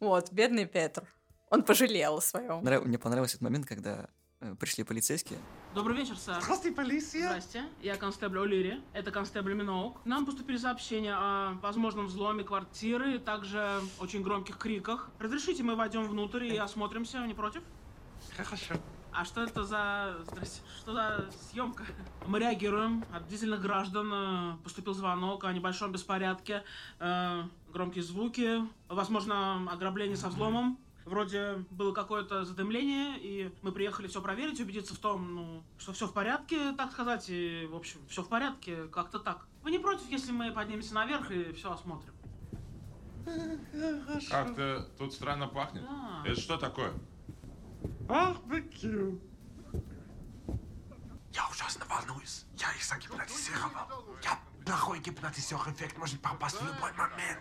Вот, 0.00 0.32
бедный 0.32 0.66
Петр. 0.66 1.06
Он 1.54 1.62
пожалел 1.62 2.16
о 2.16 2.20
своем. 2.20 2.62
Нрав- 2.64 2.84
Мне 2.84 2.98
понравился 2.98 3.36
этот 3.36 3.42
момент, 3.42 3.64
когда 3.66 4.08
э, 4.40 4.56
пришли 4.56 4.82
полицейские. 4.82 5.38
Добрый 5.72 5.96
вечер, 5.96 6.16
сэр. 6.16 6.40
Здравствуй, 6.42 6.72
полиция. 6.72 7.28
Здрасте, 7.28 7.64
я 7.80 7.94
констебль 7.96 8.38
О'Лири, 8.38 8.82
это 8.92 9.12
констебль 9.12 9.54
Миноук. 9.54 10.04
Нам 10.04 10.26
поступили 10.26 10.56
сообщения 10.56 11.14
о 11.14 11.52
возможном 11.62 12.06
взломе 12.06 12.42
квартиры, 12.42 13.20
также 13.20 13.80
очень 14.00 14.22
громких 14.22 14.58
криках. 14.58 15.10
Разрешите, 15.20 15.62
мы 15.62 15.76
войдем 15.76 16.08
внутрь 16.08 16.44
и 16.46 16.56
осмотримся, 16.56 17.24
не 17.24 17.34
против? 17.34 17.62
Хорошо. 18.36 18.74
А 19.12 19.24
что 19.24 19.44
это 19.44 19.62
за... 19.62 20.16
Здрасте. 20.28 20.60
Что 20.80 20.92
за 20.92 21.30
съемка? 21.52 21.84
Мы 22.26 22.40
реагируем. 22.40 23.04
От 23.14 23.26
бдительных 23.26 23.60
граждан 23.60 24.10
э, 24.12 24.56
поступил 24.64 24.92
звонок 24.92 25.44
о 25.44 25.52
небольшом 25.52 25.92
беспорядке. 25.92 26.64
Э, 26.98 27.44
громкие 27.72 28.02
звуки. 28.02 28.62
Возможно, 28.88 29.70
ограбление 29.70 30.16
со 30.16 30.28
взломом. 30.30 30.80
Вроде 31.04 31.64
было 31.70 31.92
какое-то 31.92 32.44
задымление, 32.44 33.18
и 33.18 33.54
мы 33.62 33.72
приехали 33.72 34.06
все 34.06 34.22
проверить, 34.22 34.60
убедиться 34.60 34.94
в 34.94 34.98
том, 34.98 35.34
ну, 35.34 35.64
что 35.78 35.92
все 35.92 36.06
в 36.06 36.12
порядке, 36.12 36.72
так 36.72 36.92
сказать, 36.92 37.26
и, 37.28 37.66
в 37.70 37.76
общем, 37.76 38.00
все 38.08 38.22
в 38.22 38.28
порядке, 38.28 38.86
как-то 38.88 39.18
так. 39.18 39.46
Вы 39.62 39.70
не 39.70 39.78
против, 39.78 40.08
если 40.10 40.32
мы 40.32 40.50
поднимемся 40.50 40.94
наверх 40.94 41.30
и 41.30 41.52
все 41.52 41.72
осмотрим? 41.72 42.14
Как-то 44.30 44.88
тут 44.98 45.12
странно 45.12 45.48
пахнет. 45.48 45.82
Да. 45.82 46.22
Это 46.24 46.40
что 46.40 46.56
такое? 46.56 46.92
Барбекю. 48.00 49.20
Я 51.32 51.48
уже 51.48 51.64
загипнотизировал. 52.84 54.14
Я 54.22 54.38
плохой 54.64 55.00
гипнотизер, 55.00 55.58
эффект 55.68 55.98
может 55.98 56.20
пропасть 56.20 56.60
в 56.60 56.66
любой 56.66 56.92
момент. 56.92 57.40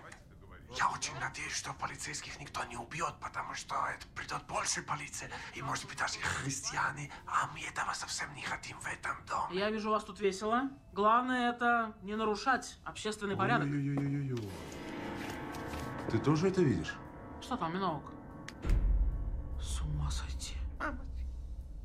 Я 0.75 0.89
очень 0.89 1.13
надеюсь, 1.19 1.53
что 1.53 1.71
полицейских 1.73 2.39
никто 2.39 2.63
не 2.63 2.77
убьет, 2.77 3.13
потому 3.21 3.53
что 3.53 3.75
это 3.95 4.07
придет 4.15 4.41
больше 4.47 4.81
полиции, 4.81 5.29
и 5.53 5.61
может 5.61 5.87
быть 5.87 5.97
даже 5.99 6.19
христиане, 6.19 7.11
а 7.27 7.47
мы 7.53 7.59
этого 7.61 7.93
совсем 7.93 8.33
не 8.33 8.41
хотим 8.41 8.79
в 8.79 8.87
этом 8.87 9.15
доме. 9.27 9.59
Я 9.59 9.69
вижу, 9.69 9.91
вас 9.91 10.03
тут 10.03 10.19
весело. 10.19 10.69
Главное 10.91 11.51
это 11.51 11.93
не 12.01 12.15
нарушать 12.15 12.79
общественный 12.85 13.37
порядок. 13.37 13.67
Ой-ой-ой-ой-ой. 13.67 14.49
Ты 16.09 16.17
тоже 16.17 16.47
это 16.47 16.63
видишь? 16.63 16.95
Что 17.39 17.55
там, 17.55 17.73
Минок? 17.73 18.03
С 19.61 19.81
ума 19.81 20.09
сойти. 20.09 20.55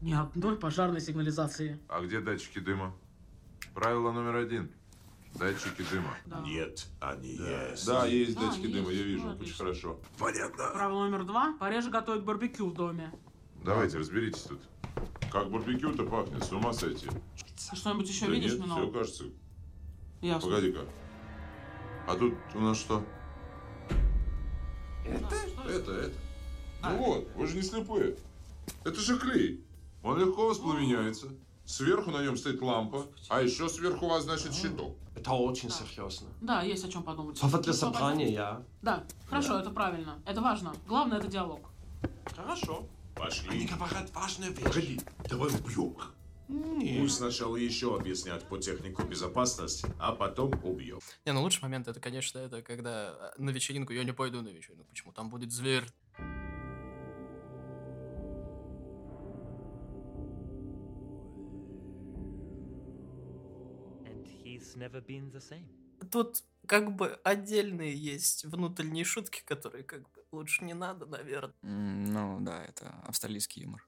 Ни 0.00 0.14
одной 0.14 0.56
пожарной 0.58 1.00
сигнализации. 1.00 1.78
А 1.88 2.00
где 2.00 2.20
датчики 2.20 2.58
дыма? 2.58 2.94
Правило 3.74 4.12
номер 4.12 4.36
один. 4.36 4.72
Датчики 5.34 5.82
дыма. 5.90 6.16
Нет, 6.44 6.86
они 7.00 7.28
есть. 7.36 7.86
Да, 7.86 8.06
есть 8.06 8.36
А, 8.36 8.40
датчики 8.40 8.62
есть. 8.66 8.72
дыма, 8.74 8.90
я 8.90 9.02
вижу. 9.02 9.22
Ну, 9.24 9.28
Очень 9.30 9.36
отлично. 9.40 9.64
хорошо. 9.64 10.00
Понятно. 10.18 10.70
Правило 10.72 11.04
номер 11.08 11.24
два. 11.24 11.54
Пореже 11.60 11.90
готовить 11.90 12.24
барбекю 12.24 12.70
в 12.70 12.74
доме. 12.74 13.12
Давайте, 13.64 13.98
разберитесь 13.98 14.42
тут. 14.42 14.60
Как 15.30 15.50
барбекю-то 15.50 16.04
пахнет, 16.04 16.42
с 16.44 16.50
ума 16.52 16.72
сойти. 16.72 17.08
Ты 17.70 17.76
что-нибудь 17.76 18.08
еще 18.08 18.26
Да 18.26 18.32
видишь, 18.32 18.54
нет, 18.54 18.66
все 18.66 18.90
кажется. 18.90 19.24
Ясно. 20.22 20.48
Погоди-ка. 20.50 20.80
А 22.08 22.16
тут 22.16 22.34
у 22.54 22.60
нас 22.60 22.78
что? 22.78 23.04
Это? 25.04 25.34
Это, 25.68 25.92
это. 25.92 26.14
Ну 26.82 26.96
вот, 26.96 27.28
вы 27.36 27.46
же 27.46 27.56
не 27.56 27.62
слепые. 27.62 28.16
Это 28.84 28.98
же 29.00 29.18
клей. 29.18 29.64
Он 30.02 30.18
легко 30.18 30.48
воспламеняется. 30.48 31.28
Сверху 31.68 32.10
на 32.10 32.22
нем 32.22 32.38
стоит 32.38 32.62
лампа, 32.62 33.06
а 33.28 33.42
еще 33.42 33.68
сверху 33.68 34.06
у 34.06 34.08
вас, 34.08 34.24
значит, 34.24 34.54
щиток. 34.54 34.96
Это 35.14 35.32
очень 35.32 35.68
серьезно. 35.68 36.28
Да, 36.40 36.62
есть 36.62 36.82
о 36.82 36.88
чем 36.88 37.02
подумать. 37.02 37.38
Повод 37.38 37.60
для 37.60 37.74
собрания, 37.74 38.32
я. 38.32 38.62
Да, 38.80 39.04
хорошо, 39.28 39.58
это 39.58 39.68
правильно. 39.68 40.18
Это 40.24 40.40
важно. 40.40 40.72
Главное, 40.86 41.18
это 41.18 41.28
диалог. 41.28 41.60
Хорошо. 42.34 42.88
Пошли. 43.14 43.50
Они 43.50 43.66
говорят 43.66 44.10
важную 44.14 44.54
вещь. 44.54 44.64
Погоди, 44.64 45.00
давай 45.28 45.50
убьем 45.50 45.90
их. 45.90 46.14
Нет. 46.48 47.02
Пусть 47.02 47.16
сначала 47.16 47.56
еще 47.56 47.94
объяснят 47.94 48.48
по 48.48 48.56
технику 48.56 49.02
безопасности, 49.02 49.86
а 49.98 50.12
потом 50.12 50.58
убьем. 50.64 51.00
Не, 51.26 51.32
ну 51.32 51.42
лучший 51.42 51.62
момент 51.64 51.86
это, 51.86 52.00
конечно, 52.00 52.38
это 52.38 52.62
когда 52.62 53.34
на 53.36 53.50
вечеринку, 53.50 53.92
я 53.92 54.04
не 54.04 54.12
пойду 54.12 54.40
на 54.40 54.48
вечеринку, 54.48 54.86
почему? 54.88 55.12
Там 55.12 55.28
будет 55.28 55.52
зверь. 55.52 55.84
Тут 66.10 66.44
как 66.66 66.94
бы 66.94 67.18
отдельные 67.24 67.94
есть 67.94 68.44
внутренние 68.44 69.04
шутки, 69.04 69.42
которые 69.44 69.84
как 69.84 70.02
бы 70.02 70.24
лучше 70.32 70.64
не 70.64 70.74
надо, 70.74 71.06
наверное. 71.06 71.54
М, 71.62 72.04
Ну 72.12 72.40
да, 72.40 72.64
это 72.64 72.90
австралийский 73.06 73.62
юмор. 73.62 73.86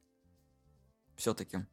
Все-таки. 1.16 1.66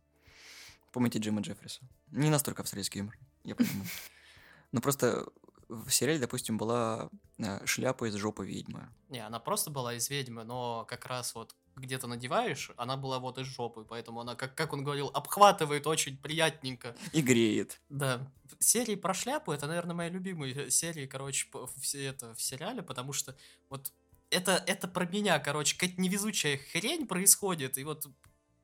Помните 0.91 1.19
Джима 1.19 1.41
Джеффриса? 1.41 1.81
Не 2.11 2.29
настолько 2.29 2.61
австралийский 2.61 2.99
юмор, 2.99 3.17
я 3.43 3.55
понимаю. 3.55 3.85
Но 4.71 4.81
просто 4.81 5.27
в 5.69 5.89
сериале, 5.89 6.19
допустим, 6.19 6.57
была 6.57 7.09
э, 7.37 7.65
шляпа 7.65 8.07
из 8.07 8.15
жопы 8.15 8.45
ведьмы. 8.45 8.89
Не, 9.09 9.25
она 9.25 9.39
просто 9.39 9.69
была 9.69 9.93
из 9.93 10.09
ведьмы, 10.09 10.43
но 10.43 10.85
как 10.85 11.05
раз 11.05 11.35
вот 11.35 11.55
где-то 11.77 12.07
надеваешь, 12.07 12.71
она 12.77 12.97
была 12.97 13.19
вот 13.19 13.37
из 13.37 13.45
жопы, 13.47 13.85
поэтому 13.87 14.21
она, 14.21 14.35
как, 14.35 14.55
как 14.55 14.73
он 14.73 14.83
говорил, 14.83 15.07
обхватывает 15.13 15.87
очень 15.87 16.17
приятненько. 16.17 16.95
И 17.13 17.21
греет. 17.21 17.79
Да. 17.89 18.29
Серии 18.59 18.95
про 18.95 19.13
шляпу 19.13 19.51
это, 19.51 19.67
наверное, 19.67 19.95
моя 19.95 20.09
любимая 20.09 20.69
серия, 20.69 21.07
короче, 21.07 21.47
по- 21.51 21.67
в, 21.67 21.85
се- 21.85 22.05
это, 22.05 22.33
в 22.33 22.41
сериале, 22.41 22.81
потому 22.81 23.13
что 23.13 23.35
вот 23.69 23.93
это, 24.29 24.63
это 24.67 24.87
про 24.87 25.05
меня, 25.05 25.39
короче, 25.39 25.77
какая-то 25.77 26.01
невезучая 26.01 26.57
хрень 26.57 27.07
происходит, 27.07 27.77
и 27.77 27.83
вот 27.83 28.07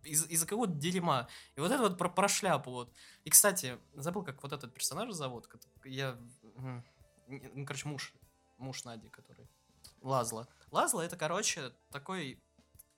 из- 0.04 0.26
из-за 0.28 0.46
какого-то 0.46 0.74
дерьма. 0.74 1.28
И 1.56 1.60
вот 1.60 1.72
это 1.72 1.82
вот 1.82 1.98
про, 1.98 2.10
про 2.10 2.28
шляпу 2.28 2.72
вот. 2.72 2.94
И, 3.24 3.30
кстати, 3.30 3.78
забыл, 3.94 4.24
как 4.24 4.42
вот 4.44 4.52
этот 4.52 4.74
персонаж 4.74 5.12
зовут. 5.12 5.48
Я... 5.86 6.18
Ну, 7.28 7.66
короче, 7.66 7.88
муж. 7.88 8.14
Муж 8.58 8.84
Нади, 8.84 9.10
который... 9.10 9.48
Лазла. 10.02 10.48
Лазла 10.72 11.02
это, 11.02 11.16
короче, 11.16 11.72
такой 11.92 12.43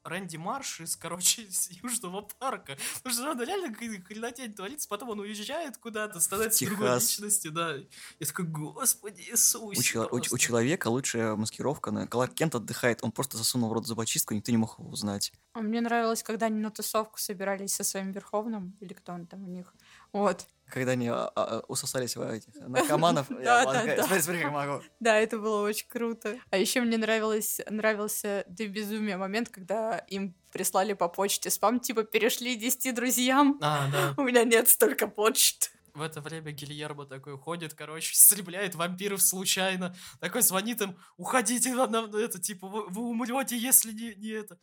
Рэнди 0.05 0.37
Марш 0.37 0.81
из, 0.81 0.95
короче, 0.95 1.41
из 1.43 1.69
Южного 1.71 2.21
парка. 2.39 2.77
Потому 2.97 3.13
что 3.15 3.31
он 3.31 3.41
реально 3.41 3.73
какая-то 3.73 4.01
хренотень 4.05 4.53
творится, 4.53 4.87
потом 4.87 5.09
он 5.09 5.19
уезжает 5.19 5.77
куда-то, 5.77 6.19
становится 6.19 6.65
другой 6.65 6.95
личностью, 6.95 7.51
да. 7.51 7.75
Я 8.19 8.27
такой, 8.27 8.45
господи 8.45 9.21
Иисусе, 9.21 9.79
У, 9.79 9.83
чело- 9.83 10.03
у- 10.03 10.15
у 10.15 10.19
просто». 10.19 10.37
человека 10.37 10.87
лучшая 10.89 11.35
маскировка. 11.35 11.91
На 11.91 12.07
Кларк 12.07 12.33
Кент 12.35 12.53
отдыхает, 12.55 12.99
он 13.03 13.11
просто 13.11 13.37
засунул 13.37 13.69
в 13.69 13.73
рот 13.73 13.87
зубочистку, 13.87 14.33
никто 14.35 14.51
не 14.51 14.57
мог 14.57 14.77
его 14.79 14.89
узнать. 14.89 15.33
А 15.53 15.61
мне 15.61 15.81
нравилось, 15.81 16.21
когда 16.23 16.45
они 16.45 16.59
на 16.59 16.69
тусовку 16.71 17.17
собирались 17.19 17.73
со 17.73 17.83
своим 17.83 18.11
Верховным, 18.11 18.77
или 18.79 18.93
кто 18.93 19.13
он 19.13 19.25
там 19.25 19.43
у 19.43 19.47
них. 19.47 19.73
Вот. 20.13 20.45
Когда 20.69 20.93
они 20.93 21.07
а, 21.07 21.31
а, 21.35 21.63
усосались 21.67 22.15
в 22.15 22.21
этих 22.21 22.53
наркоманов. 22.55 23.27
Смотри, 23.27 24.21
смотри, 24.21 24.41
как 24.41 24.51
могу. 24.51 24.83
Да, 24.99 25.17
это 25.17 25.37
было 25.37 25.61
очень 25.61 25.87
круто. 25.87 26.37
А 26.49 26.57
еще 26.57 26.81
мне 26.81 26.97
нравилось, 26.97 27.61
нравился 27.69 28.45
до 28.47 28.67
безумия 28.67 29.17
момент, 29.17 29.49
когда 29.49 29.99
им 30.09 30.35
прислали 30.51 30.93
по 30.93 31.07
почте 31.07 31.49
спам, 31.49 31.79
типа, 31.79 32.03
перешли 32.03 32.55
10 32.55 32.95
друзьям. 32.95 33.59
А, 33.61 33.87
да. 33.91 34.13
У 34.17 34.23
меня 34.23 34.43
нет 34.43 34.69
столько 34.69 35.07
почт. 35.07 35.71
В 35.93 36.01
это 36.01 36.19
время 36.19 36.51
Гильермо 36.51 37.05
такой 37.05 37.37
ходит, 37.37 37.73
короче, 37.73 38.13
стреляет 38.15 38.75
вампиров 38.75 39.21
случайно. 39.21 39.95
Такой 40.19 40.41
звонит 40.41 40.81
им, 40.81 40.97
уходите, 41.15 41.69
это, 41.69 42.39
типа, 42.39 42.67
вы, 42.67 42.89
вы 42.89 43.01
умрете, 43.03 43.57
если 43.57 43.93
не, 43.93 44.13
не 44.15 44.29
это. 44.29 44.59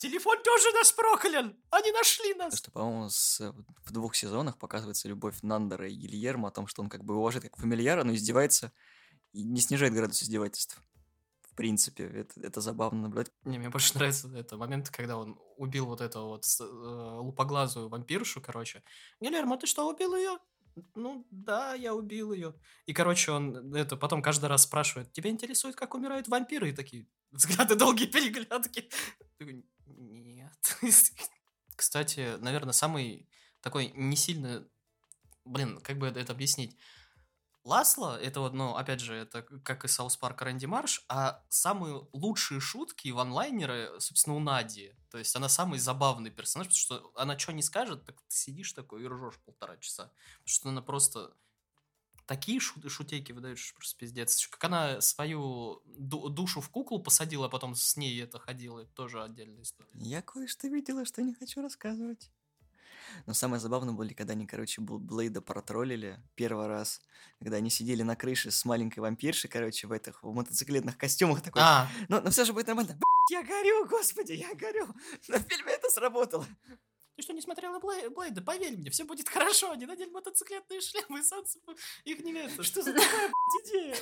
Телефон 0.00 0.42
тоже 0.42 0.72
нас 0.72 0.92
проклял! 0.92 1.52
Они 1.70 1.92
нашли 1.92 2.32
нас! 2.32 2.56
Что, 2.56 2.70
по-моему, 2.70 3.10
с- 3.10 3.52
в 3.84 3.92
двух 3.92 4.14
сезонах 4.14 4.56
показывается 4.56 5.08
любовь 5.08 5.36
Нандера 5.42 5.86
и 5.86 5.94
Гильермо 5.94 6.48
о 6.48 6.50
том, 6.50 6.66
что 6.66 6.80
он 6.80 6.88
как 6.88 7.04
бы 7.04 7.16
уважает 7.16 7.44
как 7.44 7.58
фамильяра, 7.58 8.02
но 8.02 8.14
издевается 8.14 8.72
и 9.34 9.42
не 9.44 9.60
снижает 9.60 9.92
градус 9.92 10.22
издевательств. 10.22 10.80
В 11.42 11.54
принципе, 11.54 12.04
это, 12.04 12.40
это 12.40 12.60
забавно 12.62 13.02
наблюдать. 13.02 13.30
Не, 13.44 13.58
мне 13.58 13.68
больше 13.68 13.92
нравится 13.94 14.30
это 14.34 14.56
момент, 14.56 14.88
когда 14.88 15.18
он 15.18 15.38
убил 15.58 15.84
вот 15.84 16.00
эту 16.00 16.24
вот 16.28 16.46
с- 16.46 16.60
э, 16.62 16.64
лупоглазую 16.64 17.90
вампиршу, 17.90 18.40
короче. 18.40 18.82
Гильермо, 19.20 19.58
ты 19.58 19.66
что, 19.66 19.86
убил 19.86 20.16
ее? 20.16 20.38
Ну, 20.94 21.26
да, 21.30 21.74
я 21.74 21.94
убил 21.94 22.32
ее. 22.32 22.54
И, 22.86 22.94
короче, 22.94 23.32
он 23.32 23.74
это 23.74 23.98
потом 23.98 24.22
каждый 24.22 24.46
раз 24.46 24.62
спрашивает, 24.62 25.12
тебя 25.12 25.28
интересует, 25.28 25.76
как 25.76 25.94
умирают 25.94 26.26
вампиры? 26.28 26.70
И 26.70 26.72
такие 26.72 27.06
взгляды, 27.32 27.74
долгие 27.74 28.06
переглядки. 28.10 28.88
Кстати, 31.76 32.36
наверное, 32.38 32.72
самый 32.72 33.28
такой 33.60 33.92
не 33.94 34.16
сильно... 34.16 34.66
Блин, 35.44 35.80
как 35.80 35.98
бы 35.98 36.06
это, 36.06 36.32
объяснить? 36.32 36.76
Ласло, 37.64 38.18
это 38.18 38.40
вот, 38.40 38.54
ну, 38.54 38.76
опять 38.76 39.00
же, 39.00 39.14
это 39.14 39.42
как 39.42 39.84
и 39.84 39.88
South 39.88 40.16
Park 40.16 40.40
Рэнди 40.40 40.64
Марш, 40.64 41.04
а 41.08 41.44
самые 41.50 42.06
лучшие 42.12 42.58
шутки 42.58 43.08
и 43.08 43.12
ванлайнеры, 43.12 44.00
собственно, 44.00 44.36
у 44.36 44.40
Нади. 44.40 44.94
То 45.10 45.18
есть 45.18 45.36
она 45.36 45.48
самый 45.48 45.78
забавный 45.78 46.30
персонаж, 46.30 46.68
потому 46.68 46.78
что 46.78 47.12
она 47.16 47.38
что 47.38 47.52
не 47.52 47.62
скажет, 47.62 48.04
так 48.06 48.16
ты 48.16 48.34
сидишь 48.34 48.72
такой 48.72 49.02
и 49.02 49.06
ржешь 49.06 49.38
полтора 49.44 49.76
часа. 49.76 50.10
Потому 50.38 50.48
что 50.48 50.68
она 50.70 50.82
просто 50.82 51.34
такие 52.30 52.60
шут, 52.60 52.88
шутейки 52.88 53.32
выдает, 53.32 53.58
что 53.58 53.74
просто 53.74 53.98
пиздец. 53.98 54.46
Как 54.46 54.62
она 54.62 55.00
свою 55.00 55.82
ду- 55.84 56.28
душу 56.28 56.60
в 56.60 56.70
куклу 56.70 57.02
посадила, 57.02 57.46
а 57.46 57.48
потом 57.48 57.74
с 57.74 57.96
ней 57.96 58.22
это 58.22 58.38
ходила, 58.38 58.78
это 58.82 58.92
тоже 58.92 59.20
отдельная 59.20 59.62
история. 59.62 59.90
Я 59.94 60.22
кое-что 60.22 60.68
видела, 60.68 61.04
что 61.04 61.22
не 61.22 61.34
хочу 61.34 61.60
рассказывать. 61.60 62.30
Но 63.26 63.34
самое 63.34 63.58
забавное 63.60 63.94
было, 63.94 64.06
когда 64.10 64.34
они, 64.34 64.46
короче, 64.46 64.80
Бл- 64.80 64.98
Блейда 64.98 65.40
протроллили 65.42 66.22
первый 66.36 66.68
раз, 66.68 67.00
когда 67.40 67.56
они 67.56 67.68
сидели 67.68 68.04
на 68.04 68.14
крыше 68.14 68.52
с 68.52 68.64
маленькой 68.64 69.00
вампиршей, 69.00 69.50
короче, 69.50 69.88
в 69.88 69.92
этих 69.92 70.22
в 70.22 70.32
мотоциклетных 70.32 70.96
костюмах 70.96 71.42
такой. 71.42 71.62
А. 71.64 71.88
Ну, 72.08 72.20
но 72.20 72.30
все 72.30 72.44
же 72.44 72.52
будет 72.52 72.68
нормально. 72.68 72.96
Я 73.32 73.42
горю, 73.42 73.88
господи, 73.88 74.34
я 74.34 74.54
горю. 74.54 74.86
На 75.26 75.40
фильме 75.40 75.72
это 75.72 75.90
сработало. 75.90 76.46
Ты 77.20 77.24
что, 77.24 77.32
не 77.34 77.42
смотрела 77.42 77.78
Блей- 77.78 78.08
Блейда? 78.08 78.40
Поверь 78.40 78.78
мне, 78.78 78.88
все 78.90 79.04
будет 79.04 79.28
хорошо. 79.28 79.72
Они 79.72 79.84
надели 79.84 80.08
мотоциклетные 80.08 80.80
шлемы, 80.80 81.20
и 81.20 81.22
солнце 81.22 81.58
их 82.04 82.20
не 82.20 82.32
это. 82.32 82.62
Что 82.62 82.82
за 82.82 82.94
такая 82.94 83.30
идея? 83.62 83.94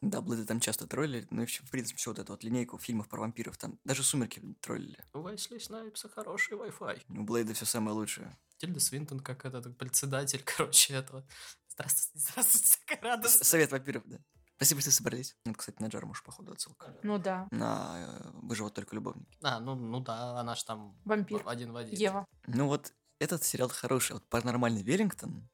Да, 0.00 0.22
Блейда 0.22 0.46
там 0.46 0.58
часто 0.58 0.86
троллили, 0.86 1.26
ну 1.30 1.42
и 1.42 1.46
в 1.46 1.70
принципе, 1.70 1.98
всю 1.98 2.10
вот 2.12 2.18
эту 2.18 2.32
вот 2.32 2.42
линейку 2.44 2.78
фильмов 2.78 3.06
про 3.08 3.20
вампиров, 3.20 3.58
там 3.58 3.78
даже 3.84 4.02
«Сумерки» 4.02 4.40
троллили. 4.62 5.04
У 5.12 5.18
Уэсли 5.18 5.58
Снайпса 5.58 6.08
хороший 6.08 6.56
Wi-Fi. 6.56 7.02
У 7.18 7.22
Блейда 7.24 7.52
все 7.52 7.66
самое 7.66 7.94
лучшее. 7.94 8.34
Тильда 8.56 8.80
Свинтон, 8.80 9.20
как 9.20 9.44
этот 9.44 9.76
председатель, 9.76 10.42
короче, 10.44 10.94
этого. 10.94 11.26
Здравствуйте, 11.68 12.26
здравствуйте, 12.30 12.76
такая 12.86 13.02
радостная. 13.12 13.44
С- 13.44 13.48
Совет 13.48 13.72
вампиров, 13.72 14.04
да. 14.06 14.18
Спасибо, 14.58 14.80
что 14.80 14.90
собрались. 14.90 15.36
Ну, 15.44 15.52
это, 15.52 15.58
кстати, 15.60 15.80
на 15.80 15.86
Джармуш, 15.86 16.22
походу, 16.24 16.50
отсылка. 16.52 16.92
Ну 17.04 17.16
да. 17.18 17.46
На 17.52 17.94
э, 17.96 18.30
«Выживут 18.42 18.74
только 18.74 18.96
любовники». 18.96 19.38
А, 19.40 19.60
ну, 19.60 19.76
ну 19.76 20.00
да, 20.00 20.38
она 20.40 20.56
ж 20.56 20.64
там 20.64 21.00
Вампир. 21.04 21.42
один 21.46 21.72
в 21.72 21.76
один. 21.76 21.94
Ева. 21.96 22.26
Ну 22.48 22.66
вот, 22.66 22.92
этот 23.20 23.44
сериал 23.44 23.68
хороший. 23.68 24.14
Вот 24.14 24.28
«Паранормальный 24.28 24.82
Веллингтон» 24.82 25.48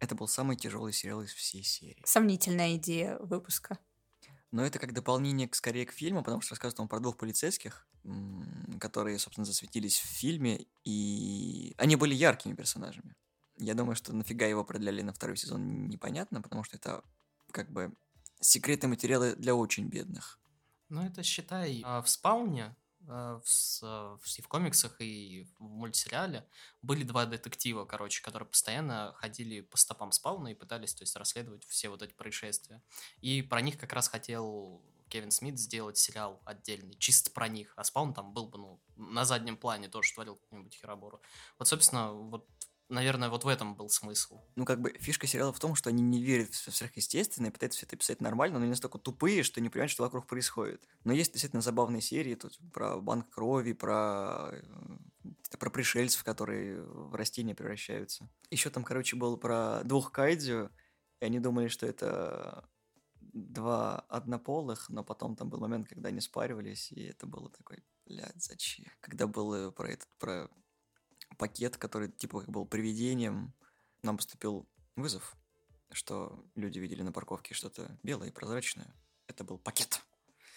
Это 0.00 0.14
был 0.14 0.28
самый 0.28 0.56
тяжелый 0.56 0.92
сериал 0.92 1.22
из 1.22 1.32
всей 1.32 1.62
серии. 1.62 2.02
Сомнительная 2.04 2.76
идея 2.76 3.16
выпуска. 3.20 3.78
Но 4.50 4.62
это 4.62 4.78
как 4.78 4.92
дополнение 4.92 5.48
к- 5.48 5.54
скорее 5.54 5.86
к 5.86 5.92
фильму, 5.92 6.22
потому 6.22 6.42
что 6.42 6.52
рассказывает 6.52 6.80
он 6.80 6.88
про 6.88 7.00
двух 7.00 7.16
полицейских, 7.16 7.88
которые, 8.80 9.18
собственно, 9.18 9.46
засветились 9.46 9.98
в 9.98 10.04
фильме, 10.04 10.66
и 10.84 11.74
они 11.78 11.96
были 11.96 12.14
яркими 12.14 12.52
персонажами. 12.54 13.14
Я 13.56 13.74
думаю, 13.74 13.96
что 13.96 14.12
нафига 14.12 14.44
его 14.46 14.62
продляли 14.62 15.00
на 15.00 15.12
второй 15.14 15.36
сезон, 15.38 15.86
непонятно, 15.86 16.42
потому 16.42 16.64
что 16.64 16.76
это 16.76 17.02
как 17.54 17.70
бы 17.72 17.94
секретные 18.40 18.90
материалы 18.90 19.36
для 19.36 19.54
очень 19.54 19.88
бедных. 19.88 20.38
Ну, 20.88 21.02
это, 21.02 21.22
считай, 21.22 21.80
а, 21.84 22.02
в 22.02 22.08
спауне, 22.08 22.76
а, 23.08 23.40
в, 23.40 23.44
а, 23.82 24.16
в- 24.18 24.38
и 24.38 24.42
в 24.42 24.48
комиксах, 24.48 25.00
и 25.00 25.46
в 25.58 25.62
мультсериале 25.62 26.48
были 26.82 27.04
два 27.04 27.26
детектива, 27.26 27.84
короче, 27.84 28.22
которые 28.22 28.48
постоянно 28.48 29.12
ходили 29.16 29.60
по 29.62 29.76
стопам 29.76 30.12
спауна 30.12 30.48
и 30.48 30.54
пытались, 30.54 30.94
то 30.94 31.02
есть, 31.02 31.16
расследовать 31.16 31.64
все 31.64 31.88
вот 31.88 32.02
эти 32.02 32.12
происшествия. 32.12 32.82
И 33.20 33.42
про 33.42 33.60
них 33.62 33.78
как 33.78 33.92
раз 33.92 34.08
хотел 34.08 34.82
Кевин 35.08 35.30
Смит 35.30 35.58
сделать 35.58 35.96
сериал 35.96 36.42
отдельный, 36.44 36.96
чисто 36.96 37.30
про 37.30 37.48
них. 37.48 37.72
А 37.76 37.84
спаун 37.84 38.14
там 38.14 38.32
был 38.32 38.48
бы, 38.48 38.58
ну, 38.58 38.82
на 38.96 39.24
заднем 39.24 39.56
плане 39.56 39.88
тоже 39.88 40.12
творил 40.12 40.36
какую-нибудь 40.36 40.74
херобору. 40.74 41.22
Вот, 41.58 41.68
собственно, 41.68 42.12
вот, 42.12 42.48
наверное, 42.88 43.28
вот 43.28 43.44
в 43.44 43.48
этом 43.48 43.74
был 43.74 43.88
смысл. 43.88 44.40
Ну, 44.56 44.64
как 44.64 44.80
бы 44.80 44.92
фишка 44.98 45.26
сериала 45.26 45.52
в 45.52 45.58
том, 45.58 45.74
что 45.74 45.90
они 45.90 46.02
не 46.02 46.22
верят 46.22 46.50
в 46.50 46.74
сверхъестественное, 46.74 47.50
пытаются 47.50 47.78
все 47.78 47.86
это 47.86 47.96
писать 47.96 48.20
нормально, 48.20 48.58
но 48.58 48.62
они 48.62 48.70
настолько 48.70 48.98
тупые, 48.98 49.42
что 49.42 49.60
не 49.60 49.68
понимают, 49.68 49.90
что 49.90 50.02
вокруг 50.02 50.26
происходит. 50.26 50.86
Но 51.04 51.12
есть 51.12 51.32
действительно 51.32 51.62
забавные 51.62 52.02
серии 52.02 52.34
тут 52.34 52.58
про 52.72 52.98
банк 52.98 53.30
крови, 53.30 53.72
про, 53.72 54.50
э, 54.52 55.56
про 55.58 55.70
пришельцев, 55.70 56.24
которые 56.24 56.82
в 56.82 57.14
растения 57.14 57.54
превращаются. 57.54 58.28
Еще 58.50 58.70
там, 58.70 58.84
короче, 58.84 59.16
был 59.16 59.36
про 59.36 59.82
двух 59.84 60.12
кайдзю, 60.12 60.70
и 61.20 61.24
они 61.24 61.40
думали, 61.40 61.68
что 61.68 61.86
это 61.86 62.68
два 63.20 64.00
однополых, 64.08 64.88
но 64.88 65.02
потом 65.02 65.36
там 65.36 65.48
был 65.48 65.58
момент, 65.58 65.88
когда 65.88 66.08
они 66.08 66.20
спаривались, 66.20 66.92
и 66.92 67.02
это 67.04 67.26
было 67.26 67.50
такой, 67.50 67.82
блядь, 68.06 68.42
зачем? 68.42 68.86
Когда 69.00 69.26
был 69.26 69.54
э, 69.54 69.72
про 69.72 69.88
этот, 69.88 70.08
про 70.18 70.48
пакет, 71.34 71.76
который 71.76 72.10
типа 72.10 72.40
как 72.40 72.50
был 72.50 72.66
привидением, 72.66 73.52
нам 74.02 74.16
поступил 74.16 74.68
вызов, 74.96 75.36
что 75.92 76.44
люди 76.54 76.78
видели 76.78 77.02
на 77.02 77.12
парковке 77.12 77.54
что-то 77.54 77.98
белое 78.02 78.28
и 78.28 78.32
прозрачное. 78.32 78.94
Это 79.26 79.44
был 79.44 79.58
пакет. 79.58 80.02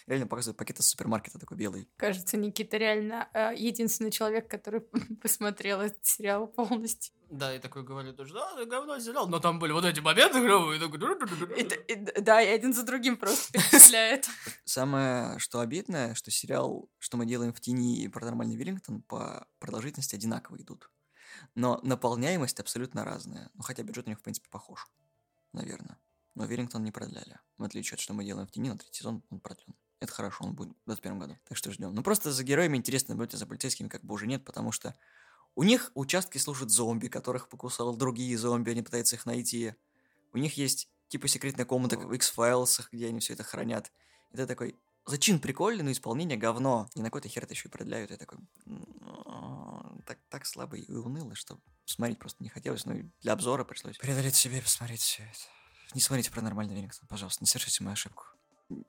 Реально 0.06 0.26
показывает 0.26 0.56
пакет 0.56 0.78
из 0.80 0.86
супермаркета 0.86 1.38
такой 1.38 1.56
белый. 1.56 1.88
Кажется, 1.96 2.38
Никита 2.38 2.78
реально 2.78 3.28
э, 3.34 3.52
единственный 3.56 4.10
человек, 4.10 4.48
который 4.48 4.80
посмотрел 5.22 5.80
этот 5.80 6.04
сериал 6.04 6.46
полностью. 6.46 7.14
Да, 7.30 7.54
и 7.54 7.58
такой 7.58 7.82
говорили 7.82 8.12
тоже, 8.12 8.32
да, 8.32 8.52
это 8.54 8.64
говно 8.64 8.98
сериал, 8.98 9.28
но 9.28 9.38
там 9.38 9.58
были 9.58 9.72
вот 9.72 9.84
эти 9.84 10.00
моменты 10.00 10.40
клевые, 10.40 10.78
и 10.78 10.80
такой, 10.80 11.60
И 11.60 12.20
да, 12.20 12.40
и 12.40 12.48
один 12.48 12.72
за 12.72 12.84
другим 12.84 13.18
просто 13.18 13.52
перечисляет. 13.52 14.28
Самое, 14.64 15.38
что 15.38 15.60
обидное, 15.60 16.14
что 16.14 16.30
сериал 16.30 16.88
«Что 16.98 17.18
мы 17.18 17.26
делаем 17.26 17.52
в 17.52 17.60
тени» 17.60 18.02
и 18.02 18.08
«Паранормальный 18.08 18.56
Веллингтон» 18.56 19.02
по 19.02 19.46
продолжительности 19.58 20.14
одинаково 20.14 20.56
идут. 20.56 20.90
Но 21.54 21.80
наполняемость 21.82 22.60
абсолютно 22.60 23.04
разная. 23.04 23.50
Ну, 23.54 23.62
хотя 23.62 23.82
бюджет 23.82 24.06
у 24.06 24.08
них, 24.08 24.18
в 24.18 24.22
принципе, 24.22 24.48
похож. 24.48 24.86
Наверное. 25.52 25.98
Но 26.34 26.46
Веллингтон 26.46 26.82
не 26.82 26.92
продляли. 26.92 27.38
В 27.58 27.64
отличие 27.64 27.96
от 27.96 28.00
«Что 28.00 28.14
мы 28.14 28.24
делаем 28.24 28.46
в 28.46 28.50
тени», 28.50 28.70
на 28.70 28.78
третий 28.78 29.00
сезон 29.00 29.22
он 29.28 29.40
продлен. 29.40 29.74
Это 30.00 30.12
хорошо, 30.12 30.44
он 30.44 30.54
будет 30.54 30.70
в 30.70 30.86
2021 30.86 31.18
году. 31.18 31.36
Так 31.44 31.58
что 31.58 31.72
ждем. 31.72 31.94
Ну, 31.94 32.02
просто 32.02 32.32
за 32.32 32.44
героями 32.44 32.76
интересно 32.76 33.14
наблюдать, 33.14 33.34
а 33.34 33.36
за 33.38 33.46
полицейскими 33.46 33.88
как 33.88 34.04
бы 34.04 34.14
уже 34.14 34.26
нет, 34.26 34.44
потому 34.44 34.72
что 34.72 34.94
у 35.58 35.64
них 35.64 35.90
участки 35.94 36.38
служат 36.38 36.70
зомби, 36.70 37.08
которых 37.08 37.48
покусал 37.48 37.96
другие 37.96 38.38
зомби, 38.38 38.70
они 38.70 38.82
пытаются 38.82 39.16
их 39.16 39.26
найти. 39.26 39.74
У 40.32 40.38
них 40.38 40.56
есть 40.56 40.88
типа 41.08 41.26
секретная 41.26 41.66
комната 41.66 41.98
в 41.98 42.12
X-Files, 42.14 42.84
где 42.92 43.08
они 43.08 43.18
все 43.18 43.32
это 43.32 43.42
хранят. 43.42 43.90
И 44.30 44.36
ты 44.36 44.46
такой, 44.46 44.76
зачин 45.04 45.40
прикольный, 45.40 45.82
но 45.82 45.90
исполнение 45.90 46.38
говно. 46.38 46.88
И 46.94 47.00
на 47.00 47.06
какой-то 47.06 47.28
хер 47.28 47.42
это 47.42 47.54
еще 47.54 47.66
и 47.66 47.72
продляют. 47.72 48.12
Я 48.12 48.18
такой, 48.18 48.38
«М, 48.66 50.00
так, 50.06 50.20
так 50.28 50.46
слабо 50.46 50.76
и 50.76 50.88
уныло, 50.92 51.34
что 51.34 51.58
смотреть 51.86 52.20
просто 52.20 52.40
не 52.44 52.50
хотелось. 52.50 52.84
Ну 52.84 52.94
и 52.94 53.06
для 53.22 53.32
обзора 53.32 53.64
пришлось 53.64 53.98
преодолеть 53.98 54.36
себе 54.36 54.58
и 54.58 54.62
посмотреть 54.62 55.00
все 55.00 55.24
это. 55.24 55.40
Не 55.92 56.00
смотрите 56.00 56.30
про 56.30 56.40
нормальный 56.40 56.76
Веллингтон, 56.76 57.08
пожалуйста, 57.08 57.42
не 57.42 57.48
совершите 57.48 57.82
мою 57.82 57.94
ошибку. 57.94 58.26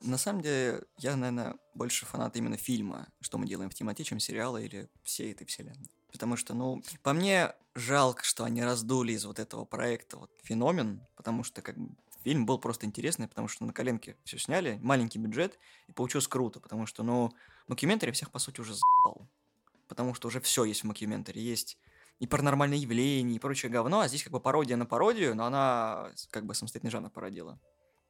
На 0.01 0.19
самом 0.19 0.43
деле, 0.43 0.83
я, 0.99 1.15
наверное, 1.15 1.57
больше 1.73 2.05
фанат 2.05 2.37
именно 2.37 2.57
фильма, 2.57 3.07
что 3.21 3.39
мы 3.39 3.47
делаем 3.47 3.71
в 3.71 3.73
темноте, 3.73 4.03
чем 4.03 4.19
сериала 4.19 4.57
или 4.57 4.87
всей 5.03 5.31
этой 5.31 5.47
вселенной. 5.47 5.89
Потому 6.11 6.37
что, 6.37 6.53
ну, 6.53 6.81
по 7.03 7.13
мне, 7.13 7.53
жалко, 7.75 8.23
что 8.23 8.43
они 8.43 8.63
раздули 8.63 9.13
из 9.13 9.25
вот 9.25 9.39
этого 9.39 9.65
проекта 9.65 10.17
вот 10.17 10.31
феномен, 10.43 11.05
потому 11.15 11.43
что 11.43 11.61
как 11.61 11.77
бы 11.77 11.95
фильм 12.23 12.45
был 12.45 12.59
просто 12.59 12.85
интересный, 12.85 13.27
потому 13.27 13.47
что 13.47 13.65
на 13.65 13.73
коленке 13.73 14.17
все 14.23 14.37
сняли, 14.37 14.79
маленький 14.81 15.19
бюджет, 15.19 15.57
и 15.87 15.93
получилось 15.93 16.27
круто, 16.27 16.59
потому 16.59 16.85
что, 16.85 17.03
ну, 17.03 17.31
мокьюментари 17.67 18.11
всех, 18.11 18.31
по 18.31 18.39
сути, 18.39 18.61
уже 18.61 18.73
заебал. 18.73 19.27
Потому 19.87 20.13
что 20.13 20.27
уже 20.27 20.41
все 20.41 20.63
есть 20.65 20.81
в 20.81 20.83
мокьюментари. 20.85 21.39
Есть 21.39 21.77
и 22.19 22.27
паранормальные 22.27 22.81
явления, 22.81 23.35
и 23.35 23.39
прочее 23.39 23.71
говно, 23.71 24.01
а 24.01 24.07
здесь 24.07 24.23
как 24.23 24.33
бы 24.33 24.39
пародия 24.39 24.75
на 24.75 24.85
пародию, 24.85 25.35
но 25.35 25.45
она 25.45 26.11
как 26.31 26.45
бы 26.45 26.53
самостоятельный 26.53 26.91
жанр 26.91 27.09
породила. 27.09 27.59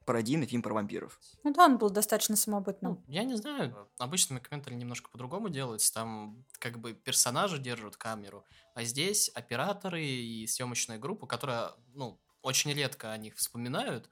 Пародийный 0.10 0.48
фильм 0.48 0.63
про 0.63 0.74
вампиров. 0.74 1.19
Ну 1.43 1.54
да, 1.54 1.65
он 1.65 1.78
был 1.78 1.91
достаточно 1.91 2.36
самобытным. 2.36 2.93
Ну, 2.93 3.13
я 3.13 3.24
не 3.24 3.36
знаю, 3.36 3.88
обычно 4.00 4.39
мокьюментари 4.39 4.75
немножко 4.76 5.08
по-другому 5.12 5.50
делаются, 5.50 5.93
там 5.93 6.48
как 6.58 6.80
бы 6.80 6.93
персонажи 6.93 7.60
держат 7.60 7.95
камеру, 7.95 8.43
а 8.74 8.84
здесь 8.86 9.30
операторы 9.36 10.04
и 10.04 10.48
съемочная 10.48 10.98
группа, 10.98 11.28
которая, 11.28 11.74
ну, 11.93 12.19
очень 12.41 12.74
редко 12.74 13.12
о 13.12 13.17
них 13.17 13.36
вспоминают, 13.36 14.10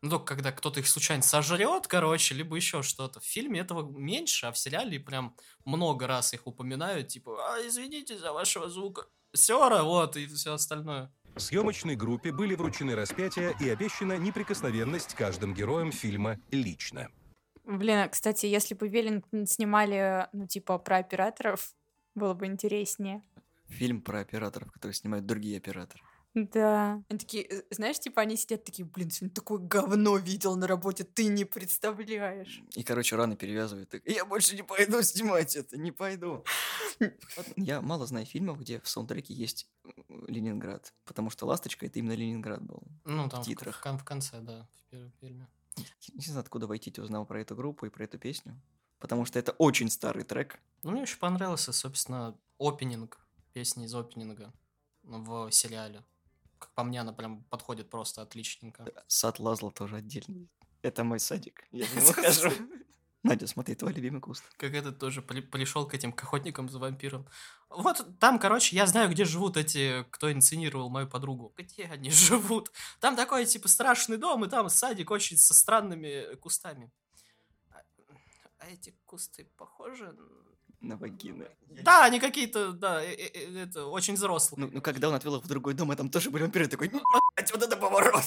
ну, 0.00 0.08
только 0.08 0.34
когда 0.34 0.50
кто-то 0.50 0.80
их 0.80 0.88
случайно 0.88 1.22
сожрет, 1.22 1.88
короче, 1.88 2.34
либо 2.34 2.56
еще 2.56 2.82
что-то. 2.82 3.20
В 3.20 3.24
фильме 3.24 3.60
этого 3.60 3.86
меньше, 3.86 4.46
а 4.46 4.52
в 4.52 4.56
сериале 4.56 4.98
прям 4.98 5.36
много 5.66 6.06
раз 6.06 6.32
их 6.32 6.46
упоминают, 6.46 7.08
типа, 7.08 7.36
а, 7.38 7.66
извините 7.66 8.16
за 8.16 8.32
вашего 8.32 8.70
звука. 8.70 9.08
Сера, 9.34 9.82
вот, 9.82 10.16
и 10.16 10.26
все 10.26 10.54
остальное. 10.54 11.12
Съемочной 11.36 11.96
группе 11.96 12.30
были 12.32 12.54
вручены 12.54 12.94
распятия 12.94 13.54
и 13.60 13.68
обещана 13.68 14.16
неприкосновенность 14.16 15.14
каждым 15.14 15.52
героем 15.52 15.90
фильма 15.90 16.38
лично. 16.50 17.08
Блин, 17.64 17.98
а, 17.98 18.08
кстати, 18.08 18.46
если 18.46 18.74
бы 18.74 18.88
Веллингтон 18.88 19.46
снимали, 19.46 20.28
ну, 20.32 20.46
типа, 20.46 20.78
про 20.78 20.98
операторов, 20.98 21.74
было 22.14 22.34
бы 22.34 22.46
интереснее. 22.46 23.22
Фильм 23.68 24.02
про 24.02 24.20
операторов, 24.20 24.70
которые 24.70 24.94
снимают 24.94 25.26
другие 25.26 25.56
операторы. 25.56 26.02
Да. 26.34 27.02
Они 27.08 27.18
такие, 27.18 27.44
э, 27.44 27.62
знаешь, 27.70 28.00
типа, 28.00 28.22
они 28.22 28.36
сидят 28.36 28.64
такие, 28.64 28.84
блин, 28.84 29.10
сегодня 29.10 29.34
такое 29.34 29.58
говно 29.58 30.16
видел 30.16 30.56
на 30.56 30.66
работе, 30.66 31.04
ты 31.04 31.26
не 31.26 31.44
представляешь. 31.44 32.60
И, 32.74 32.82
короче, 32.82 33.14
раны 33.14 33.36
перевязывают. 33.36 33.88
Так, 33.88 34.02
я 34.04 34.24
больше 34.24 34.56
не 34.56 34.62
пойду 34.62 35.00
снимать 35.02 35.54
это, 35.54 35.76
не 35.76 35.92
пойду. 35.92 36.44
Я 37.56 37.80
мало 37.80 38.06
знаю 38.06 38.26
фильмов, 38.26 38.60
где 38.60 38.80
в 38.80 38.88
саундтреке 38.88 39.32
есть 39.32 39.68
э, 39.84 39.90
Ленинград. 40.26 40.92
Потому 41.04 41.30
что 41.30 41.46
«Ласточка»— 41.46 41.86
это 41.86 42.00
именно 42.00 42.14
Ленинград 42.14 42.62
был. 42.62 42.82
Ну, 43.04 43.28
там 43.28 43.42
в 43.42 43.46
титрах. 43.46 43.84
в 43.84 43.98
в 43.98 44.04
конце, 44.04 44.40
да, 44.40 44.68
в 44.72 44.90
первом 44.90 45.12
фильме. 45.20 45.48
Не 46.14 46.24
знаю, 46.24 46.40
откуда 46.40 46.66
Вайтити 46.66 47.00
узнал 47.00 47.26
про 47.26 47.40
эту 47.40 47.54
группу 47.54 47.86
и 47.86 47.90
про 47.90 48.04
эту 48.04 48.18
песню. 48.18 48.60
Потому 48.98 49.24
что 49.24 49.38
это 49.38 49.52
очень 49.52 49.90
старый 49.90 50.24
трек. 50.24 50.58
Ну, 50.82 50.92
мне 50.92 51.02
очень 51.02 51.18
понравился, 51.18 51.72
собственно, 51.72 52.36
опенинг, 52.58 53.18
песни 53.52 53.84
из 53.84 53.94
опенинга 53.94 54.52
в 55.02 55.50
сериале. 55.50 56.02
Как 56.64 56.72
по 56.74 56.82
мне, 56.82 57.00
она 57.00 57.12
прям 57.12 57.44
подходит 57.44 57.90
просто 57.90 58.22
отличненько. 58.22 58.84
Сад 59.06 59.38
Лазла 59.38 59.70
тоже 59.70 59.96
отдельный. 59.96 60.48
Это 60.80 61.04
мой 61.04 61.20
садик. 61.20 61.64
Я 61.72 61.84
в 61.84 61.94
него 61.96 62.12
хожу. 62.12 62.50
Надя, 63.22 63.46
смотри, 63.46 63.74
твой 63.74 63.92
любимый 63.92 64.20
куст. 64.20 64.44
Как 64.56 64.72
этот 64.72 64.98
тоже 64.98 65.20
при- 65.20 65.42
пришел 65.42 65.86
к 65.86 65.94
этим 65.94 66.12
к 66.12 66.22
охотникам 66.22 66.68
за 66.70 66.78
вампиром. 66.78 67.26
Вот 67.68 68.18
там, 68.18 68.38
короче, 68.38 68.76
я 68.76 68.86
знаю, 68.86 69.10
где 69.10 69.24
живут 69.24 69.56
эти, 69.58 70.04
кто 70.10 70.32
инициировал 70.32 70.88
мою 70.88 71.06
подругу. 71.06 71.52
Где 71.56 71.84
они 71.84 72.10
живут? 72.10 72.72
Там 73.00 73.14
такой, 73.16 73.44
типа, 73.44 73.68
страшный 73.68 74.16
дом, 74.16 74.44
и 74.44 74.48
там 74.48 74.68
садик 74.70 75.10
очень 75.10 75.36
со 75.36 75.52
странными 75.52 76.34
кустами. 76.36 76.90
А, 77.70 77.82
а 78.58 78.66
эти 78.70 78.94
кусты 79.04 79.44
похожи? 79.56 80.16
На 80.84 80.96
вагины. 80.96 81.46
Да, 81.82 82.04
они 82.04 82.20
какие-то, 82.20 82.72
да, 82.72 83.02
э- 83.02 83.14
э- 83.14 83.30
э, 83.34 83.62
это 83.64 83.86
очень 83.86 84.14
взрослые. 84.14 84.66
Ну, 84.66 84.70
ну, 84.74 84.80
когда 84.80 85.08
он 85.08 85.14
отвел 85.14 85.36
их 85.36 85.44
в 85.44 85.48
другой 85.48 85.74
дом, 85.74 85.92
и 85.92 85.96
там 85.96 86.08
тоже 86.08 86.30
были 86.30 86.42
вампиры, 86.42 86.68
такой, 86.68 86.88
«Ебать, 86.88 87.52
вот 87.52 87.62
это 87.62 87.76
поворот. 87.76 88.24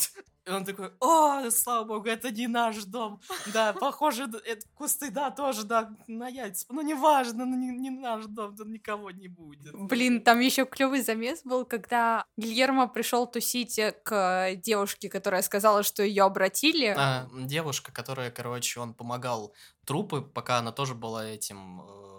И 0.47 0.49
он 0.49 0.63
такой, 0.63 0.91
о, 1.01 1.49
слава 1.51 1.83
богу, 1.83 2.07
это 2.07 2.31
не 2.31 2.47
наш 2.47 2.83
дом. 2.85 3.19
Да, 3.53 3.73
похоже, 3.73 4.29
это 4.45 4.65
кусты, 4.75 5.11
да, 5.11 5.29
тоже, 5.29 5.63
да, 5.63 5.89
на 6.07 6.29
яйца. 6.29 6.65
Ну, 6.69 6.81
неважно, 6.81 7.45
ну, 7.45 7.57
не, 7.57 7.77
не 7.77 7.89
наш 7.89 8.25
дом, 8.27 8.55
тут 8.55 8.67
никого 8.67 9.11
не 9.11 9.27
будет. 9.27 9.73
Блин, 9.73 10.21
там 10.21 10.39
еще 10.39 10.65
клевый 10.65 11.01
замес 11.01 11.41
был, 11.43 11.65
когда 11.65 12.25
Гильермо 12.37 12.87
пришел 12.87 13.27
тусить 13.27 13.77
к 14.03 14.55
девушке, 14.55 15.09
которая 15.09 15.41
сказала, 15.41 15.83
что 15.83 16.01
ее 16.01 16.23
обратили. 16.23 16.95
А, 16.97 17.27
девушка, 17.33 17.91
которая, 17.91 18.31
короче, 18.31 18.79
он 18.79 18.93
помогал 18.93 19.53
трупы, 19.85 20.21
пока 20.21 20.59
она 20.59 20.71
тоже 20.71 20.95
была 20.95 21.25
этим, 21.25 21.81
э, 21.81 22.16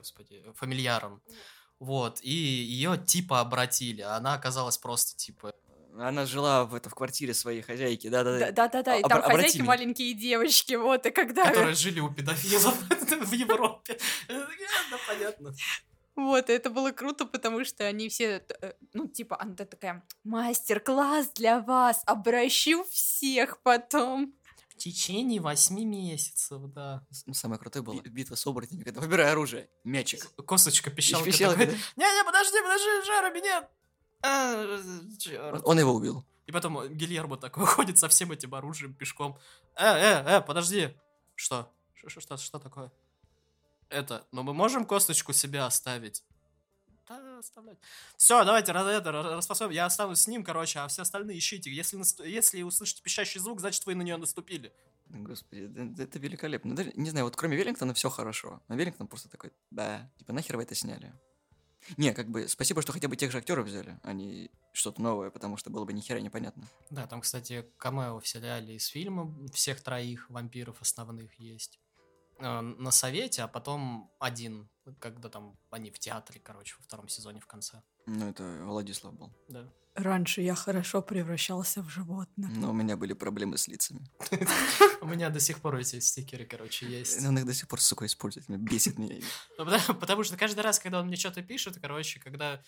господи, 0.00 0.42
фамильяром. 0.56 1.22
Вот, 1.78 2.20
и 2.22 2.30
ее 2.32 2.98
типа 2.98 3.40
обратили, 3.40 4.00
а 4.02 4.16
она 4.16 4.34
оказалась 4.34 4.78
просто 4.78 5.16
типа... 5.16 5.52
Она 5.98 6.24
жила 6.24 6.64
в, 6.64 6.74
это, 6.74 6.88
в 6.88 6.94
квартире 6.94 7.34
своей 7.34 7.62
хозяйки, 7.62 8.08
да-да-да. 8.08 8.52
Да-да-да, 8.52 8.96
и 8.96 9.02
А- 9.02 9.08
там 9.08 9.18
обра- 9.18 9.22
обрати 9.22 9.36
хозяйки 9.36 9.56
меня. 9.58 9.66
маленькие 9.66 10.14
девочки, 10.14 10.74
вот, 10.74 11.06
и 11.06 11.10
когда... 11.10 11.44
Которые 11.48 11.74
жили 11.74 12.00
у 12.00 12.10
педофилов 12.12 12.74
в 13.28 13.32
Европе. 13.32 13.98
Я 14.28 14.40
такая, 14.40 14.90
Да, 14.90 14.98
понятно. 15.08 15.54
Вот, 16.16 16.50
и 16.50 16.52
это 16.52 16.70
было 16.70 16.90
круто, 16.92 17.24
потому 17.24 17.64
что 17.64 17.84
они 17.84 18.08
все, 18.08 18.44
э, 18.60 18.72
ну, 18.92 19.08
типа, 19.08 19.36
она 19.40 19.54
такая, 19.54 20.04
мастер-класс 20.22 21.30
для 21.34 21.60
вас, 21.60 22.02
обращу 22.06 22.84
всех 22.84 23.60
потом. 23.62 24.34
В 24.80 24.82
течение 24.82 25.42
восьми 25.42 25.84
месяцев, 25.84 26.62
да. 26.72 27.06
Ну, 27.26 27.34
Самое 27.34 27.60
крутое 27.60 27.82
было 27.82 28.00
битва 28.00 28.34
с 28.34 28.46
оборотнями, 28.46 28.82
когда 28.82 29.02
выбирай 29.02 29.30
оружие. 29.30 29.68
Мячик. 29.84 30.34
Косточка, 30.46 30.90
пищалка. 30.90 31.26
Пищалка, 31.26 31.58
такой, 31.58 31.74
да. 31.74 32.02
Не-не, 32.02 32.24
подожди, 32.24 32.56
подожди, 32.62 33.06
Джероми, 33.06 33.40
нет. 33.40 33.68
А. 34.22 35.60
Он 35.66 35.78
его 35.78 35.92
убил. 35.92 36.24
И 36.46 36.52
потом 36.52 36.88
Гильермо 36.94 37.36
такой 37.36 37.66
ходит 37.66 37.98
со 37.98 38.08
всем 38.08 38.32
этим 38.32 38.54
оружием 38.54 38.94
пешком. 38.94 39.38
Э, 39.76 39.84
э, 39.98 40.24
э, 40.38 40.40
подожди. 40.40 40.96
Что? 41.34 41.70
Ш- 41.92 42.08
Что, 42.18 42.38
что 42.38 42.58
такое? 42.58 42.90
Это, 43.90 44.26
но 44.32 44.42
мы 44.42 44.54
можем 44.54 44.86
косточку 44.86 45.34
себе 45.34 45.60
оставить? 45.60 46.24
Оставлять. 47.40 47.78
Все, 48.16 48.44
давайте 48.44 48.72
раз- 48.72 48.86
это, 48.86 49.10
распасуем. 49.12 49.70
Я 49.70 49.86
останусь 49.86 50.20
с 50.20 50.26
ним, 50.28 50.44
короче, 50.44 50.78
а 50.80 50.88
все 50.88 51.02
остальные 51.02 51.38
ищите. 51.38 51.70
Если, 51.72 51.96
наст- 51.96 52.24
если 52.24 52.62
услышите 52.62 53.02
пищащий 53.02 53.40
звук, 53.40 53.60
значит, 53.60 53.84
вы 53.86 53.94
на 53.94 54.02
нее 54.02 54.16
наступили. 54.16 54.72
Господи, 55.08 55.66
да- 55.66 56.04
это 56.04 56.18
великолепно. 56.18 56.76
Даже, 56.76 56.92
не 56.94 57.10
знаю, 57.10 57.24
вот 57.24 57.34
кроме 57.36 57.56
Веллингтона 57.56 57.94
все 57.94 58.10
хорошо. 58.10 58.62
А 58.68 58.76
Веллингтон 58.76 59.08
просто 59.08 59.28
такой, 59.28 59.52
да, 59.70 60.08
типа 60.18 60.32
нахер 60.32 60.56
вы 60.56 60.62
это 60.62 60.74
сняли? 60.74 61.12
Не, 61.96 62.12
как 62.12 62.28
бы, 62.28 62.46
спасибо, 62.46 62.82
что 62.82 62.92
хотя 62.92 63.08
бы 63.08 63.16
тех 63.16 63.32
же 63.32 63.38
актеров 63.38 63.66
взяли, 63.66 63.98
а 64.02 64.12
не 64.12 64.50
что-то 64.72 65.00
новое, 65.00 65.30
потому 65.30 65.56
что 65.56 65.70
было 65.70 65.84
бы 65.86 65.92
ни 65.94 66.00
хера 66.00 66.20
непонятно. 66.20 66.68
Да, 66.90 67.06
там, 67.06 67.22
кстати, 67.22 67.66
камео 67.78 68.20
в 68.20 68.28
сериале 68.28 68.76
из 68.76 68.86
фильма 68.86 69.34
всех 69.54 69.80
троих 69.80 70.28
вампиров 70.28 70.80
основных 70.82 71.34
есть. 71.40 71.80
Э, 72.40 72.60
На 72.60 72.90
совете, 72.90 73.42
а 73.42 73.48
потом 73.48 74.10
один, 74.18 74.68
когда 74.98 75.28
там 75.28 75.58
они 75.70 75.90
в 75.90 75.98
театре, 75.98 76.40
короче, 76.40 76.74
во 76.78 76.82
втором 76.82 77.08
сезоне 77.08 77.40
в 77.40 77.46
конце. 77.46 77.82
Ну, 78.06 78.28
это 78.28 78.42
Владислав 78.64 79.14
был. 79.14 79.32
Да. 79.48 79.68
Раньше 79.94 80.40
я 80.40 80.54
хорошо 80.54 81.02
превращался 81.02 81.82
в 81.82 81.88
животное. 81.90 82.48
Но 82.50 82.70
у 82.70 82.72
меня 82.72 82.96
были 82.96 83.12
проблемы 83.12 83.58
с 83.58 83.68
лицами. 83.68 84.08
У 85.00 85.06
меня 85.06 85.30
до 85.30 85.40
сих 85.40 85.60
пор 85.60 85.76
эти 85.76 85.98
стикеры, 86.00 86.46
короче, 86.46 86.86
есть. 86.86 87.24
Он 87.26 87.36
их 87.38 87.44
до 87.44 87.52
сих 87.52 87.68
пор, 87.68 87.80
сука, 87.80 88.06
использует. 88.06 88.48
меня 88.48 88.58
Бесит 88.58 88.98
меня. 88.98 89.16
Ну, 89.58 89.64
потому, 89.94 90.24
что 90.24 90.36
каждый 90.36 90.60
раз, 90.60 90.78
когда 90.78 91.00
он 91.00 91.08
мне 91.08 91.16
что-то 91.16 91.42
пишет, 91.42 91.78
короче, 91.80 92.20
когда, 92.20 92.62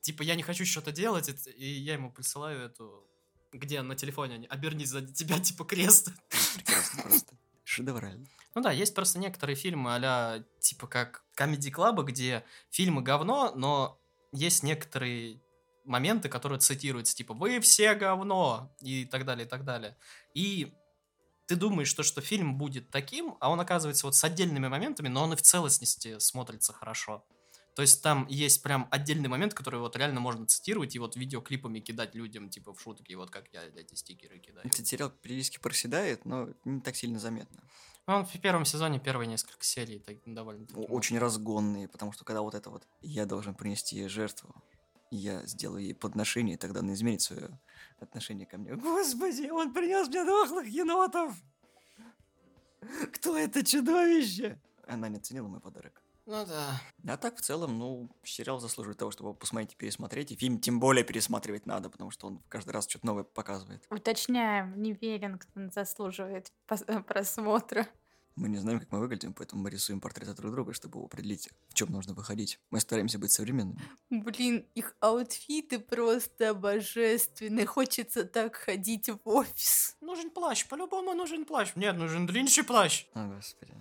типа, 0.00 0.22
я 0.22 0.34
не 0.34 0.42
хочу 0.42 0.64
что-то 0.64 0.90
делать, 0.90 1.28
и 1.56 1.66
я 1.66 1.94
ему 1.94 2.10
присылаю 2.10 2.60
эту, 2.62 3.06
где 3.52 3.82
на 3.82 3.94
телефоне, 3.94 4.36
они, 4.36 4.46
обернись 4.46 4.88
сзади 4.88 5.12
тебя, 5.12 5.38
типа, 5.38 5.64
крест. 5.64 6.10
Прекрасно 6.56 7.02
просто. 7.02 7.36
Шедеврально. 7.64 8.26
Ну 8.54 8.62
да, 8.62 8.70
есть 8.70 8.94
просто 8.94 9.18
некоторые 9.18 9.56
фильмы 9.56 9.90
а 9.94 10.44
типа 10.60 10.86
как 10.86 11.24
Comedy 11.36 11.72
Club, 11.72 12.04
где 12.04 12.44
фильмы 12.70 13.02
говно, 13.02 13.52
но 13.54 13.98
есть 14.32 14.62
некоторые 14.62 15.40
моменты, 15.84 16.28
которые 16.28 16.58
цитируются, 16.60 17.16
типа 17.16 17.34
«Вы 17.34 17.60
все 17.60 17.94
говно» 17.94 18.74
и 18.80 19.04
так 19.04 19.24
далее, 19.24 19.46
и 19.46 19.48
так 19.48 19.64
далее. 19.64 19.96
И 20.34 20.74
ты 21.46 21.56
думаешь, 21.56 21.88
что, 21.88 22.02
что 22.02 22.20
фильм 22.20 22.56
будет 22.56 22.90
таким, 22.90 23.36
а 23.40 23.50
он 23.50 23.60
оказывается 23.60 24.06
вот 24.06 24.14
с 24.14 24.24
отдельными 24.24 24.68
моментами, 24.68 25.08
но 25.08 25.24
он 25.24 25.34
и 25.34 25.36
в 25.36 25.42
целостности 25.42 26.18
смотрится 26.18 26.72
хорошо. 26.72 27.24
То 27.74 27.82
есть 27.82 28.02
там 28.02 28.26
есть 28.28 28.62
прям 28.62 28.86
отдельный 28.90 29.28
момент, 29.28 29.52
который 29.52 29.80
вот 29.80 29.96
реально 29.96 30.20
можно 30.20 30.46
цитировать 30.46 30.94
и 30.94 31.00
вот 31.00 31.16
видеоклипами 31.16 31.80
кидать 31.80 32.14
людям, 32.14 32.48
типа 32.48 32.72
в 32.72 32.80
шутки, 32.80 33.12
вот 33.14 33.30
как 33.30 33.48
я 33.52 33.64
эти 33.64 33.94
стикеры 33.94 34.38
кидаю. 34.38 34.64
Этот 34.66 34.86
сериал 34.86 35.10
периодически 35.10 35.58
проседает, 35.58 36.24
но 36.24 36.50
не 36.64 36.80
так 36.80 36.94
сильно 36.94 37.18
заметно. 37.18 37.64
Он 38.06 38.24
в 38.24 38.40
первом 38.40 38.64
сезоне 38.64 39.00
первые 39.00 39.26
несколько 39.26 39.64
серий 39.64 39.98
так 39.98 40.18
довольно 40.26 40.66
Очень 40.76 41.18
разгонные, 41.18 41.88
потому 41.88 42.12
что 42.12 42.24
когда 42.24 42.42
вот 42.42 42.54
это 42.54 42.70
вот 42.70 42.86
«я 43.00 43.26
должен 43.26 43.54
принести 43.54 43.96
ей 43.96 44.08
жертву», 44.08 44.54
я 45.10 45.44
сделаю 45.46 45.82
ей 45.82 45.94
подношение, 45.94 46.54
и 46.54 46.58
тогда 46.58 46.80
она 46.80 46.92
изменит 46.94 47.22
свое 47.22 47.58
отношение 47.98 48.46
ко 48.46 48.58
мне. 48.58 48.74
Господи, 48.74 49.48
он 49.50 49.72
принес 49.72 50.08
мне 50.08 50.24
дохлых 50.24 50.66
енотов! 50.68 51.34
Кто 53.14 53.36
это 53.38 53.64
чудовище? 53.64 54.60
Она 54.86 55.08
не 55.08 55.16
оценила 55.16 55.48
мой 55.48 55.60
подарок. 55.60 56.03
Ну 56.26 56.46
да. 56.46 56.80
А 57.06 57.16
так, 57.18 57.36
в 57.36 57.42
целом, 57.42 57.78
ну, 57.78 58.10
сериал 58.22 58.58
заслуживает 58.58 58.98
того, 58.98 59.10
чтобы 59.10 59.34
посмотреть 59.34 59.74
и 59.74 59.76
пересмотреть. 59.76 60.32
И 60.32 60.36
фильм 60.36 60.58
тем 60.58 60.80
более 60.80 61.04
пересматривать 61.04 61.66
надо, 61.66 61.90
потому 61.90 62.10
что 62.10 62.26
он 62.28 62.40
каждый 62.48 62.70
раз 62.70 62.88
что-то 62.88 63.06
новое 63.06 63.24
показывает. 63.24 63.84
Уточняем, 63.90 64.80
не 64.80 64.94
Веллингтон 64.94 65.70
заслуживает 65.70 66.50
пос- 66.66 66.84
э, 66.86 67.02
просмотра. 67.02 67.86
Мы 68.36 68.48
не 68.48 68.56
знаем, 68.56 68.80
как 68.80 68.90
мы 68.90 68.98
выглядим, 68.98 69.32
поэтому 69.32 69.62
мы 69.62 69.70
рисуем 69.70 70.00
портреты 70.00 70.32
друг 70.34 70.50
друга, 70.50 70.72
чтобы 70.72 71.00
определить, 71.04 71.50
в 71.68 71.74
чем 71.74 71.92
нужно 71.92 72.14
выходить. 72.14 72.58
Мы 72.70 72.80
стараемся 72.80 73.18
быть 73.18 73.30
современными. 73.30 73.80
Блин, 74.10 74.66
их 74.74 74.96
аутфиты 75.00 75.78
просто 75.78 76.52
божественны. 76.54 77.64
Хочется 77.64 78.24
так 78.24 78.56
ходить 78.56 79.08
в 79.08 79.20
офис. 79.24 79.96
Нужен 80.00 80.30
плащ, 80.30 80.66
по-любому 80.66 81.12
нужен 81.14 81.44
плащ. 81.44 81.72
Нет, 81.76 81.96
нужен 81.96 82.26
длиннейший 82.26 82.64
плащ. 82.64 83.06
О, 83.14 83.28
господи. 83.28 83.74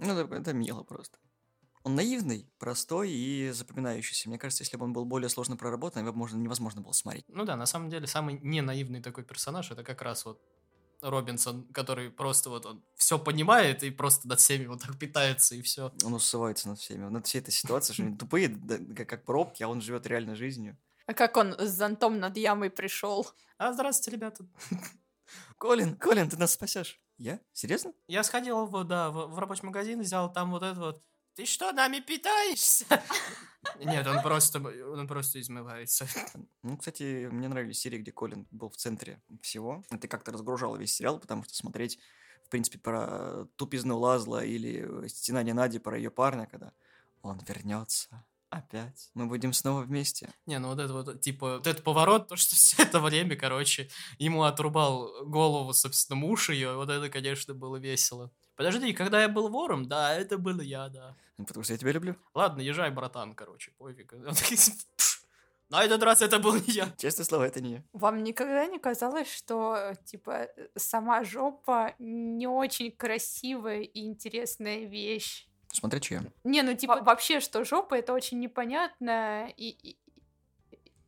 Ну, 0.00 0.18
это, 0.18 0.34
это 0.34 0.52
мило 0.52 0.82
просто. 0.82 1.18
Он 1.84 1.94
наивный, 1.94 2.48
простой 2.58 3.10
и 3.10 3.50
запоминающийся. 3.50 4.28
Мне 4.28 4.38
кажется, 4.38 4.62
если 4.62 4.76
бы 4.76 4.84
он 4.84 4.92
был 4.92 5.04
более 5.04 5.28
сложно 5.28 5.56
проработан, 5.56 6.02
его 6.02 6.12
бы 6.12 6.18
можно, 6.18 6.36
невозможно 6.36 6.80
было 6.80 6.92
смотреть. 6.92 7.24
Ну 7.28 7.44
да, 7.44 7.56
на 7.56 7.66
самом 7.66 7.90
деле, 7.90 8.06
самый 8.06 8.38
не 8.40 8.60
наивный 8.60 9.02
такой 9.02 9.24
персонаж, 9.24 9.70
это 9.70 9.82
как 9.82 10.00
раз 10.02 10.24
вот 10.24 10.40
Робинсон, 11.02 11.66
который 11.72 12.10
просто 12.10 12.50
вот 12.50 12.64
он 12.64 12.84
все 12.94 13.18
понимает 13.18 13.82
и 13.82 13.90
просто 13.90 14.28
над 14.28 14.38
всеми 14.38 14.66
вот 14.66 14.80
так 14.82 14.96
питается 14.98 15.56
и 15.56 15.62
все. 15.62 15.92
Он 16.04 16.14
усывается 16.14 16.68
над 16.68 16.78
всеми. 16.78 17.08
Над 17.08 17.26
всей 17.26 17.40
этой 17.40 17.50
ситуацией, 17.50 17.94
что 17.94 18.02
они 18.04 18.16
тупые, 18.16 18.56
как, 18.96 19.08
как 19.08 19.24
пробки, 19.24 19.62
а 19.64 19.68
он 19.68 19.80
живет 19.80 20.06
реальной 20.06 20.36
жизнью. 20.36 20.78
А 21.06 21.14
как 21.14 21.36
он 21.36 21.58
с 21.58 21.70
зонтом 21.70 22.20
над 22.20 22.36
ямой 22.36 22.70
пришел? 22.70 23.26
А 23.58 23.72
здравствуйте, 23.72 24.16
ребята. 24.16 24.46
Колин, 25.58 25.96
Колин, 25.96 26.30
ты 26.30 26.36
нас 26.36 26.52
спасешь. 26.52 27.00
Я? 27.18 27.40
Серьезно? 27.52 27.92
Я 28.06 28.22
сходил 28.22 28.66
в, 28.66 28.84
да, 28.84 29.10
в, 29.10 29.26
в 29.28 29.38
рабочий 29.38 29.64
магазин, 29.64 30.00
взял 30.00 30.32
там 30.32 30.50
вот 30.52 30.62
это 30.62 30.78
вот. 30.78 31.02
Ты 31.34 31.46
что, 31.46 31.72
нами 31.72 32.00
питаешься? 32.00 32.84
Нет, 33.78 34.06
он 34.06 34.22
просто, 34.22 34.58
он 34.58 35.06
просто 35.08 35.40
измывается. 35.40 36.06
Ну, 36.62 36.76
кстати, 36.76 37.28
мне 37.30 37.48
нравились 37.48 37.80
серии, 37.80 37.98
где 37.98 38.12
Колин 38.12 38.46
был 38.50 38.68
в 38.68 38.76
центре 38.76 39.20
всего. 39.40 39.82
Это 39.90 40.06
как-то 40.08 40.30
разгружало 40.30 40.76
весь 40.76 40.94
сериал, 40.94 41.18
потому 41.18 41.42
что 41.42 41.54
смотреть, 41.54 41.98
в 42.44 42.50
принципе, 42.50 42.78
про 42.78 43.46
тупизну 43.56 43.98
Лазла 43.98 44.44
или 44.44 45.08
стенание 45.08 45.54
Нади 45.54 45.78
про 45.78 45.96
ее 45.96 46.10
парня, 46.10 46.46
когда 46.46 46.72
он 47.22 47.38
вернется 47.48 48.24
опять. 48.52 49.10
Мы 49.14 49.26
будем 49.26 49.52
снова 49.52 49.82
вместе. 49.82 50.30
Не, 50.46 50.58
ну 50.58 50.68
вот 50.68 50.78
это 50.78 50.92
вот, 50.92 51.20
типа, 51.20 51.54
вот 51.54 51.66
этот 51.66 51.82
поворот, 51.82 52.28
то, 52.28 52.36
что 52.36 52.54
все 52.56 52.82
это 52.82 53.00
время, 53.00 53.34
короче, 53.34 53.88
ему 54.18 54.42
отрубал 54.42 55.24
голову, 55.24 55.72
собственно, 55.72 56.16
муж 56.16 56.50
ее, 56.50 56.76
вот 56.76 56.90
это, 56.90 57.08
конечно, 57.08 57.54
было 57.54 57.76
весело. 57.76 58.30
Подожди, 58.56 58.92
когда 58.92 59.22
я 59.22 59.28
был 59.28 59.48
вором, 59.48 59.86
да, 59.86 60.14
это 60.14 60.38
был 60.38 60.60
я, 60.60 60.88
да. 60.88 61.16
Ну, 61.38 61.46
Потому 61.46 61.64
что 61.64 61.72
я 61.72 61.78
тебя 61.78 61.92
люблю. 61.92 62.16
Ладно, 62.34 62.60
езжай, 62.60 62.90
братан, 62.90 63.34
короче, 63.34 63.70
пофиг. 63.72 64.12
Он 64.26 64.34
такой, 64.34 64.56
«Пш, 64.56 65.22
На 65.70 65.82
этот 65.82 66.02
раз 66.02 66.20
это 66.22 66.38
был 66.38 66.54
не 66.54 66.72
я. 66.72 66.92
Честное 66.98 67.24
слово, 67.24 67.44
это 67.44 67.60
не 67.60 67.72
я. 67.72 67.82
Вам 67.92 68.22
никогда 68.22 68.66
не 68.66 68.78
казалось, 68.78 69.32
что, 69.32 69.94
типа, 70.04 70.48
э, 70.56 70.68
сама 70.76 71.24
жопа 71.24 71.94
не 71.98 72.46
очень 72.46 72.92
красивая 72.92 73.80
и 73.80 74.00
интересная 74.04 74.84
вещь? 74.84 75.48
Смотря 75.72 76.00
чья. 76.00 76.22
Не, 76.44 76.62
ну, 76.62 76.76
типа, 76.76 77.00
вообще, 77.02 77.40
что 77.40 77.64
жопа— 77.64 77.94
это 77.96 78.12
очень 78.12 78.38
непонятно 78.38 79.48
и... 79.56 79.70
и... 79.70 79.98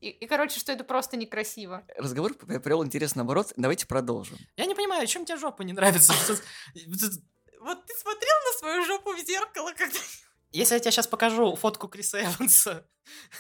И, 0.00 0.11
и, 0.11 0.26
короче, 0.26 0.61
что 0.61 0.70
это 0.70 0.85
просто 0.85 1.16
некрасиво. 1.16 1.83
Разговор 1.96 2.35
привел 2.35 2.85
интересный 2.85 3.22
оборот. 3.22 3.54
Давайте 3.57 3.87
продолжим. 3.87 4.37
Я 4.54 4.66
не 4.66 4.74
понимаю, 4.74 5.07
чем 5.07 5.24
тебе 5.24 5.38
жопа 5.38 5.62
не 5.62 5.72
нравится? 5.72 6.12
Вот 7.64 7.87
ты 7.87 7.94
смотрел 7.94 8.35
на 8.44 8.59
свою 8.59 8.85
жопу 8.85 9.14
в 9.14 9.18
зеркало, 9.20 9.72
когда... 9.72 9.98
Если 10.55 10.75
я 10.75 10.81
тебе 10.81 10.93
сейчас 10.93 11.09
покажу 11.09 11.57
фотку 11.57 11.88
Криса 11.88 12.23
Эванса, 12.23 12.87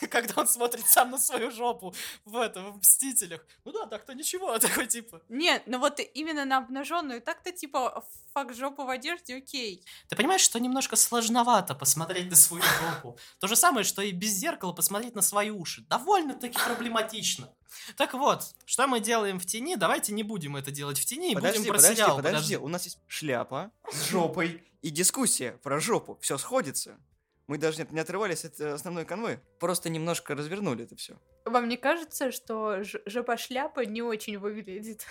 когда 0.10 0.34
он 0.40 0.48
смотрит 0.48 0.84
сам 0.88 1.12
на 1.12 1.18
свою 1.18 1.52
жопу 1.52 1.94
в 2.24 2.36
этом, 2.36 2.72
в 2.72 2.78
Мстителях, 2.78 3.46
ну 3.64 3.70
да, 3.70 3.86
так-то 3.86 4.14
ничего, 4.14 4.58
такой 4.58 4.88
типа. 4.88 5.22
Нет, 5.28 5.62
ну 5.66 5.78
вот 5.78 6.00
именно 6.14 6.44
на 6.44 6.58
обнаженную, 6.58 7.22
так-то 7.22 7.52
типа 7.52 8.04
факт 8.32 8.56
жопу 8.56 8.84
в 8.84 8.90
одежде, 8.90 9.36
окей. 9.36 9.84
Ты 10.08 10.16
понимаешь, 10.16 10.40
что 10.40 10.58
немножко 10.58 10.96
сложновато 10.96 11.76
посмотреть 11.76 12.30
на 12.30 12.36
свою 12.36 12.64
жопу? 12.64 13.16
То 13.38 13.46
же 13.46 13.54
самое, 13.54 13.84
что 13.84 14.02
и 14.02 14.10
без 14.10 14.30
зеркала 14.30 14.72
посмотреть 14.72 15.14
на 15.14 15.22
свои 15.22 15.50
уши. 15.50 15.82
Довольно-таки 15.88 16.58
проблематично. 16.58 17.48
Так 17.96 18.14
вот, 18.14 18.42
что 18.66 18.88
мы 18.88 18.98
делаем 18.98 19.38
в 19.38 19.46
тени? 19.46 19.76
Давайте 19.76 20.12
не 20.12 20.24
будем 20.24 20.56
это 20.56 20.72
делать 20.72 20.98
в 20.98 21.04
тени 21.04 21.34
Подожди, 21.34 21.58
будем 21.58 21.70
про 21.70 21.76
подожди, 21.76 21.96
сериал. 21.96 22.16
подожди. 22.16 22.56
У 22.56 22.68
нас 22.68 22.84
есть 22.84 22.98
шляпа 23.06 23.70
с 23.92 24.08
жопой 24.08 24.64
и 24.84 24.90
дискуссия 24.90 25.52
про 25.62 25.80
жопу. 25.80 26.18
Все 26.20 26.36
сходится. 26.36 27.00
Мы 27.46 27.56
даже 27.56 27.86
не, 27.90 28.00
отрывались 28.00 28.44
от 28.44 28.60
э, 28.60 28.72
основной 28.72 29.06
конвы. 29.06 29.40
Просто 29.58 29.88
немножко 29.88 30.34
развернули 30.34 30.84
это 30.84 30.94
все. 30.94 31.18
Вам 31.46 31.70
не 31.70 31.78
кажется, 31.78 32.30
что 32.30 32.82
жопа-шляпа 33.06 33.86
не 33.86 34.02
очень 34.02 34.36
выглядит? 34.36 35.06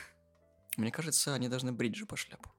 Мне 0.77 0.91
кажется, 0.91 1.33
они 1.33 1.49
должны 1.49 1.71
брить 1.71 1.95
же 1.95 2.05
по 2.05 2.15
шляпу. 2.15 2.51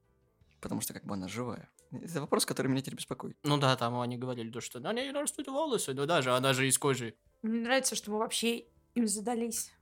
Потому 0.60 0.80
что 0.80 0.92
как 0.92 1.04
бы 1.04 1.14
она 1.14 1.28
живая. 1.28 1.70
Это 1.92 2.20
вопрос, 2.20 2.46
который 2.46 2.66
меня 2.66 2.82
теперь 2.82 2.96
беспокоит. 2.96 3.36
Ну 3.44 3.58
да, 3.58 3.76
там 3.76 4.00
они 4.00 4.16
говорили, 4.16 4.50
то, 4.50 4.60
что 4.60 4.80
на 4.80 4.92
ней 4.92 5.12
растут 5.12 5.46
волосы, 5.46 5.94
но 5.94 6.06
даже 6.06 6.32
она 6.32 6.52
же 6.52 6.66
из 6.66 6.78
кожи. 6.78 7.14
Мне 7.42 7.60
нравится, 7.60 7.94
что 7.94 8.10
мы 8.10 8.18
вообще 8.18 8.64
им 8.94 9.06
задались. 9.06 9.72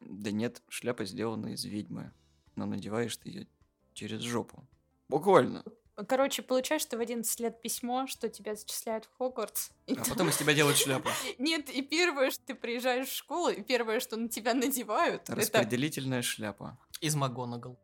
Да 0.00 0.30
нет, 0.30 0.62
шляпа 0.68 1.04
сделана 1.04 1.48
из 1.48 1.62
ведьмы. 1.64 2.10
Но 2.56 2.64
надеваешь 2.64 3.16
ты 3.18 3.28
ее 3.28 3.48
через 3.92 4.22
жопу. 4.22 4.66
Буквально. 5.10 5.62
Короче, 6.08 6.42
получаешь 6.42 6.84
ты 6.84 6.96
в 6.96 7.00
11 7.00 7.40
лет 7.40 7.62
письмо, 7.62 8.06
что 8.08 8.28
тебя 8.28 8.56
зачисляют 8.56 9.04
в 9.04 9.16
Хогвартс. 9.18 9.70
И 9.86 9.94
А 9.94 10.04
потом 10.04 10.28
из 10.28 10.36
тебя 10.36 10.52
делают 10.52 10.76
шляпу. 10.76 11.08
Нет, 11.38 11.70
и 11.70 11.82
первое, 11.82 12.32
что 12.32 12.44
ты 12.44 12.54
приезжаешь 12.56 13.08
в 13.08 13.14
школу, 13.14 13.48
и 13.48 13.62
первое, 13.62 14.00
что 14.00 14.16
на 14.16 14.28
тебя 14.28 14.54
надевают, 14.54 15.22
это... 15.22 15.36
Распределительная 15.36 16.22
шляпа. 16.22 16.76
Из 17.00 17.14
МакГонагал. 17.14 17.78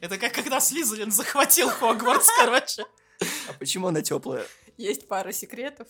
Это 0.00 0.18
как 0.18 0.32
когда 0.32 0.60
Слизерин 0.60 1.10
захватил 1.10 1.68
Хогвартс, 1.68 2.28
короче. 2.38 2.86
А 3.48 3.52
почему 3.54 3.88
она 3.88 4.02
теплая? 4.02 4.46
Есть 4.76 5.08
пара 5.08 5.32
секретов. 5.32 5.88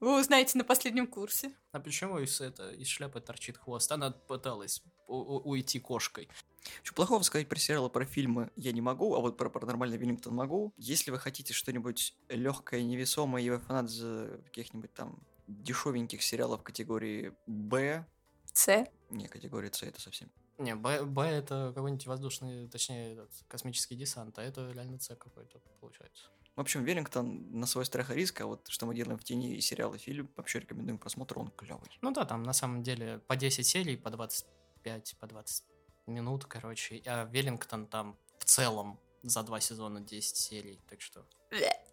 Вы 0.00 0.18
узнаете 0.18 0.56
на 0.56 0.64
последнем 0.64 1.06
курсе. 1.06 1.52
А 1.72 1.80
почему 1.80 2.18
из, 2.18 2.40
это, 2.40 2.70
из 2.70 2.88
шляпы 2.88 3.20
торчит 3.20 3.58
хвост? 3.58 3.90
Она 3.92 4.10
пыталась 4.10 4.82
уйти 5.06 5.78
кошкой. 5.78 6.28
Что 6.82 6.94
плохого 6.94 7.22
сказать 7.22 7.48
про 7.48 7.58
сериалы, 7.58 7.88
про 7.90 8.04
фильмы 8.04 8.50
я 8.56 8.72
не 8.72 8.80
могу, 8.80 9.14
а 9.14 9.20
вот 9.20 9.36
про 9.36 9.48
паранормальный 9.48 9.96
Веллингтон 9.96 10.34
могу. 10.34 10.72
Если 10.76 11.10
вы 11.10 11.18
хотите 11.18 11.54
что-нибудь 11.54 12.14
легкое, 12.28 12.82
невесомое, 12.82 13.42
и 13.42 13.50
вы 13.50 13.58
фанат 13.58 13.88
за 13.88 14.40
каких-нибудь 14.44 14.92
там 14.94 15.18
дешевеньких 15.46 16.22
сериалов 16.22 16.62
категории 16.62 17.32
Б, 17.46 18.06
С. 18.52 18.86
не, 19.10 19.28
категория 19.28 19.72
С 19.72 19.82
это 19.82 20.00
совсем. 20.00 20.30
Не, 20.58 20.74
Б, 20.74 21.04
Б 21.04 21.22
это 21.22 21.72
какой-нибудь 21.74 22.06
воздушный, 22.06 22.68
точнее, 22.68 23.14
этот, 23.14 23.30
космический 23.48 23.96
десант, 23.96 24.38
а 24.38 24.42
это 24.42 24.70
реально 24.72 25.00
С 25.00 25.08
какой-то 25.16 25.60
получается. 25.80 26.24
В 26.56 26.60
общем, 26.60 26.84
Веллингтон 26.84 27.58
на 27.58 27.66
свой 27.66 27.86
страх 27.86 28.10
и 28.10 28.14
риск, 28.14 28.40
а 28.42 28.46
вот 28.46 28.68
что 28.68 28.84
мы 28.84 28.94
делаем 28.94 29.16
в 29.16 29.24
тени 29.24 29.54
и 29.54 29.60
сериал 29.60 29.94
и 29.94 29.98
фильм, 29.98 30.30
вообще 30.36 30.60
рекомендуем 30.60 30.98
к 30.98 31.02
просмотру, 31.02 31.40
он 31.40 31.50
клевый. 31.52 31.88
Ну 32.02 32.10
да, 32.10 32.26
там 32.26 32.42
на 32.42 32.52
самом 32.52 32.82
деле 32.82 33.20
по 33.26 33.36
10 33.36 33.66
серий, 33.66 33.96
по 33.96 34.10
25, 34.10 35.16
по 35.18 35.26
20 35.26 35.69
минут, 36.10 36.44
короче. 36.44 37.02
А 37.06 37.24
Веллингтон 37.24 37.86
там 37.86 38.18
в 38.38 38.44
целом 38.44 38.98
за 39.22 39.42
два 39.42 39.60
сезона 39.60 40.00
10 40.00 40.36
серий, 40.36 40.80
так 40.88 41.00
что... 41.00 41.26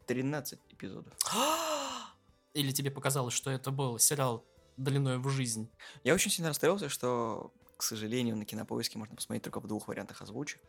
13 0.07 0.59
эпизодов. 0.69 1.13
Или 2.53 2.71
тебе 2.71 2.91
показалось, 2.91 3.33
что 3.33 3.51
это 3.51 3.71
был 3.71 3.99
сериал 3.99 4.45
длиной 4.77 5.17
в 5.17 5.29
жизнь? 5.29 5.69
Я 6.03 6.13
очень 6.13 6.31
сильно 6.31 6.49
расстроился, 6.49 6.89
что, 6.89 7.53
к 7.75 7.83
сожалению, 7.83 8.37
на 8.37 8.45
кинопоиске 8.45 8.97
можно 8.97 9.15
посмотреть 9.15 9.43
только 9.43 9.59
в 9.59 9.67
двух 9.67 9.87
вариантах 9.87 10.21
озвучек. 10.21 10.61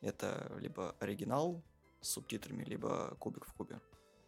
Это 0.00 0.52
либо 0.60 0.94
оригинал 1.00 1.62
с 2.00 2.10
субтитрами, 2.10 2.64
либо 2.64 3.16
кубик 3.18 3.46
в 3.46 3.52
кубе. 3.52 3.80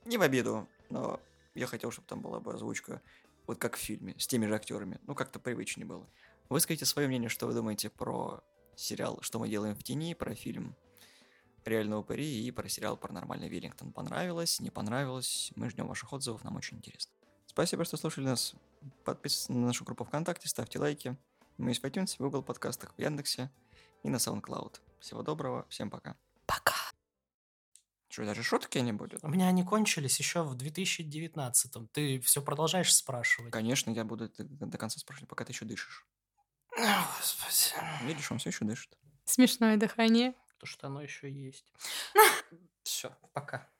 Не 0.04 0.18
в 0.18 0.22
обиду, 0.22 0.68
но 0.88 1.20
я 1.54 1.66
хотел, 1.66 1.90
чтобы 1.90 2.08
там 2.08 2.20
была 2.20 2.40
бы 2.40 2.52
озвучка 2.52 3.00
вот 3.46 3.58
как 3.58 3.76
в 3.76 3.80
фильме, 3.80 4.14
с 4.18 4.26
теми 4.26 4.46
же 4.46 4.54
актерами. 4.54 4.98
Ну, 5.06 5.14
как-то 5.14 5.38
привычнее 5.38 5.86
было. 5.86 6.06
Выскажите 6.48 6.84
свое 6.84 7.08
мнение, 7.08 7.28
что 7.28 7.46
вы 7.46 7.54
думаете 7.54 7.90
про 7.90 8.42
сериал 8.80 9.18
«Что 9.22 9.38
мы 9.38 9.48
делаем 9.48 9.74
в 9.74 9.82
тени», 9.82 10.14
про 10.14 10.34
фильм 10.34 10.76
«Реальные 11.64 11.98
упыри» 11.98 12.46
и 12.46 12.50
про 12.50 12.68
сериал 12.68 12.96
«Паранормальный 12.96 13.48
Веллингтон». 13.48 13.92
Понравилось, 13.92 14.60
не 14.60 14.70
понравилось? 14.70 15.52
Мы 15.56 15.70
ждем 15.70 15.86
ваших 15.86 16.12
отзывов, 16.12 16.42
нам 16.44 16.56
очень 16.56 16.78
интересно. 16.78 17.12
Спасибо, 17.46 17.84
что 17.84 17.96
слушали 17.96 18.24
нас. 18.24 18.54
Подписывайтесь 19.04 19.48
на 19.48 19.66
нашу 19.66 19.84
группу 19.84 20.04
ВКонтакте, 20.04 20.48
ставьте 20.48 20.78
лайки. 20.78 21.16
Мы 21.58 21.70
есть 21.70 21.82
в 21.82 21.84
iTunes, 21.84 22.14
в 22.16 22.18
Google 22.20 22.42
подкастах, 22.42 22.94
в 22.96 23.00
Яндексе 23.00 23.50
и 24.02 24.08
на 24.08 24.16
SoundCloud. 24.16 24.80
Всего 25.00 25.22
доброго, 25.22 25.66
всем 25.68 25.90
пока. 25.90 26.16
Пока. 26.46 26.76
Что, 28.08 28.24
даже 28.24 28.42
шутки 28.42 28.78
не 28.78 28.92
будут? 28.92 29.22
У 29.22 29.28
меня 29.28 29.46
они 29.46 29.62
кончились 29.62 30.18
еще 30.18 30.42
в 30.42 30.56
2019-м. 30.56 31.88
Ты 31.88 32.20
все 32.20 32.40
продолжаешь 32.42 32.94
спрашивать? 32.94 33.52
Конечно, 33.52 33.90
я 33.90 34.04
буду 34.04 34.30
до 34.38 34.78
конца 34.78 34.98
спрашивать, 34.98 35.28
пока 35.28 35.44
ты 35.44 35.52
еще 35.52 35.64
дышишь. 35.64 36.06
Господи. 36.80 38.04
Видишь, 38.04 38.30
он 38.30 38.38
все 38.38 38.50
еще 38.50 38.64
дышит. 38.64 38.96
Смешное 39.24 39.76
дыхание. 39.76 40.34
То, 40.58 40.66
что 40.66 40.86
оно 40.86 41.02
еще 41.02 41.30
есть. 41.30 41.72
Все, 42.82 43.16
пока. 43.32 43.70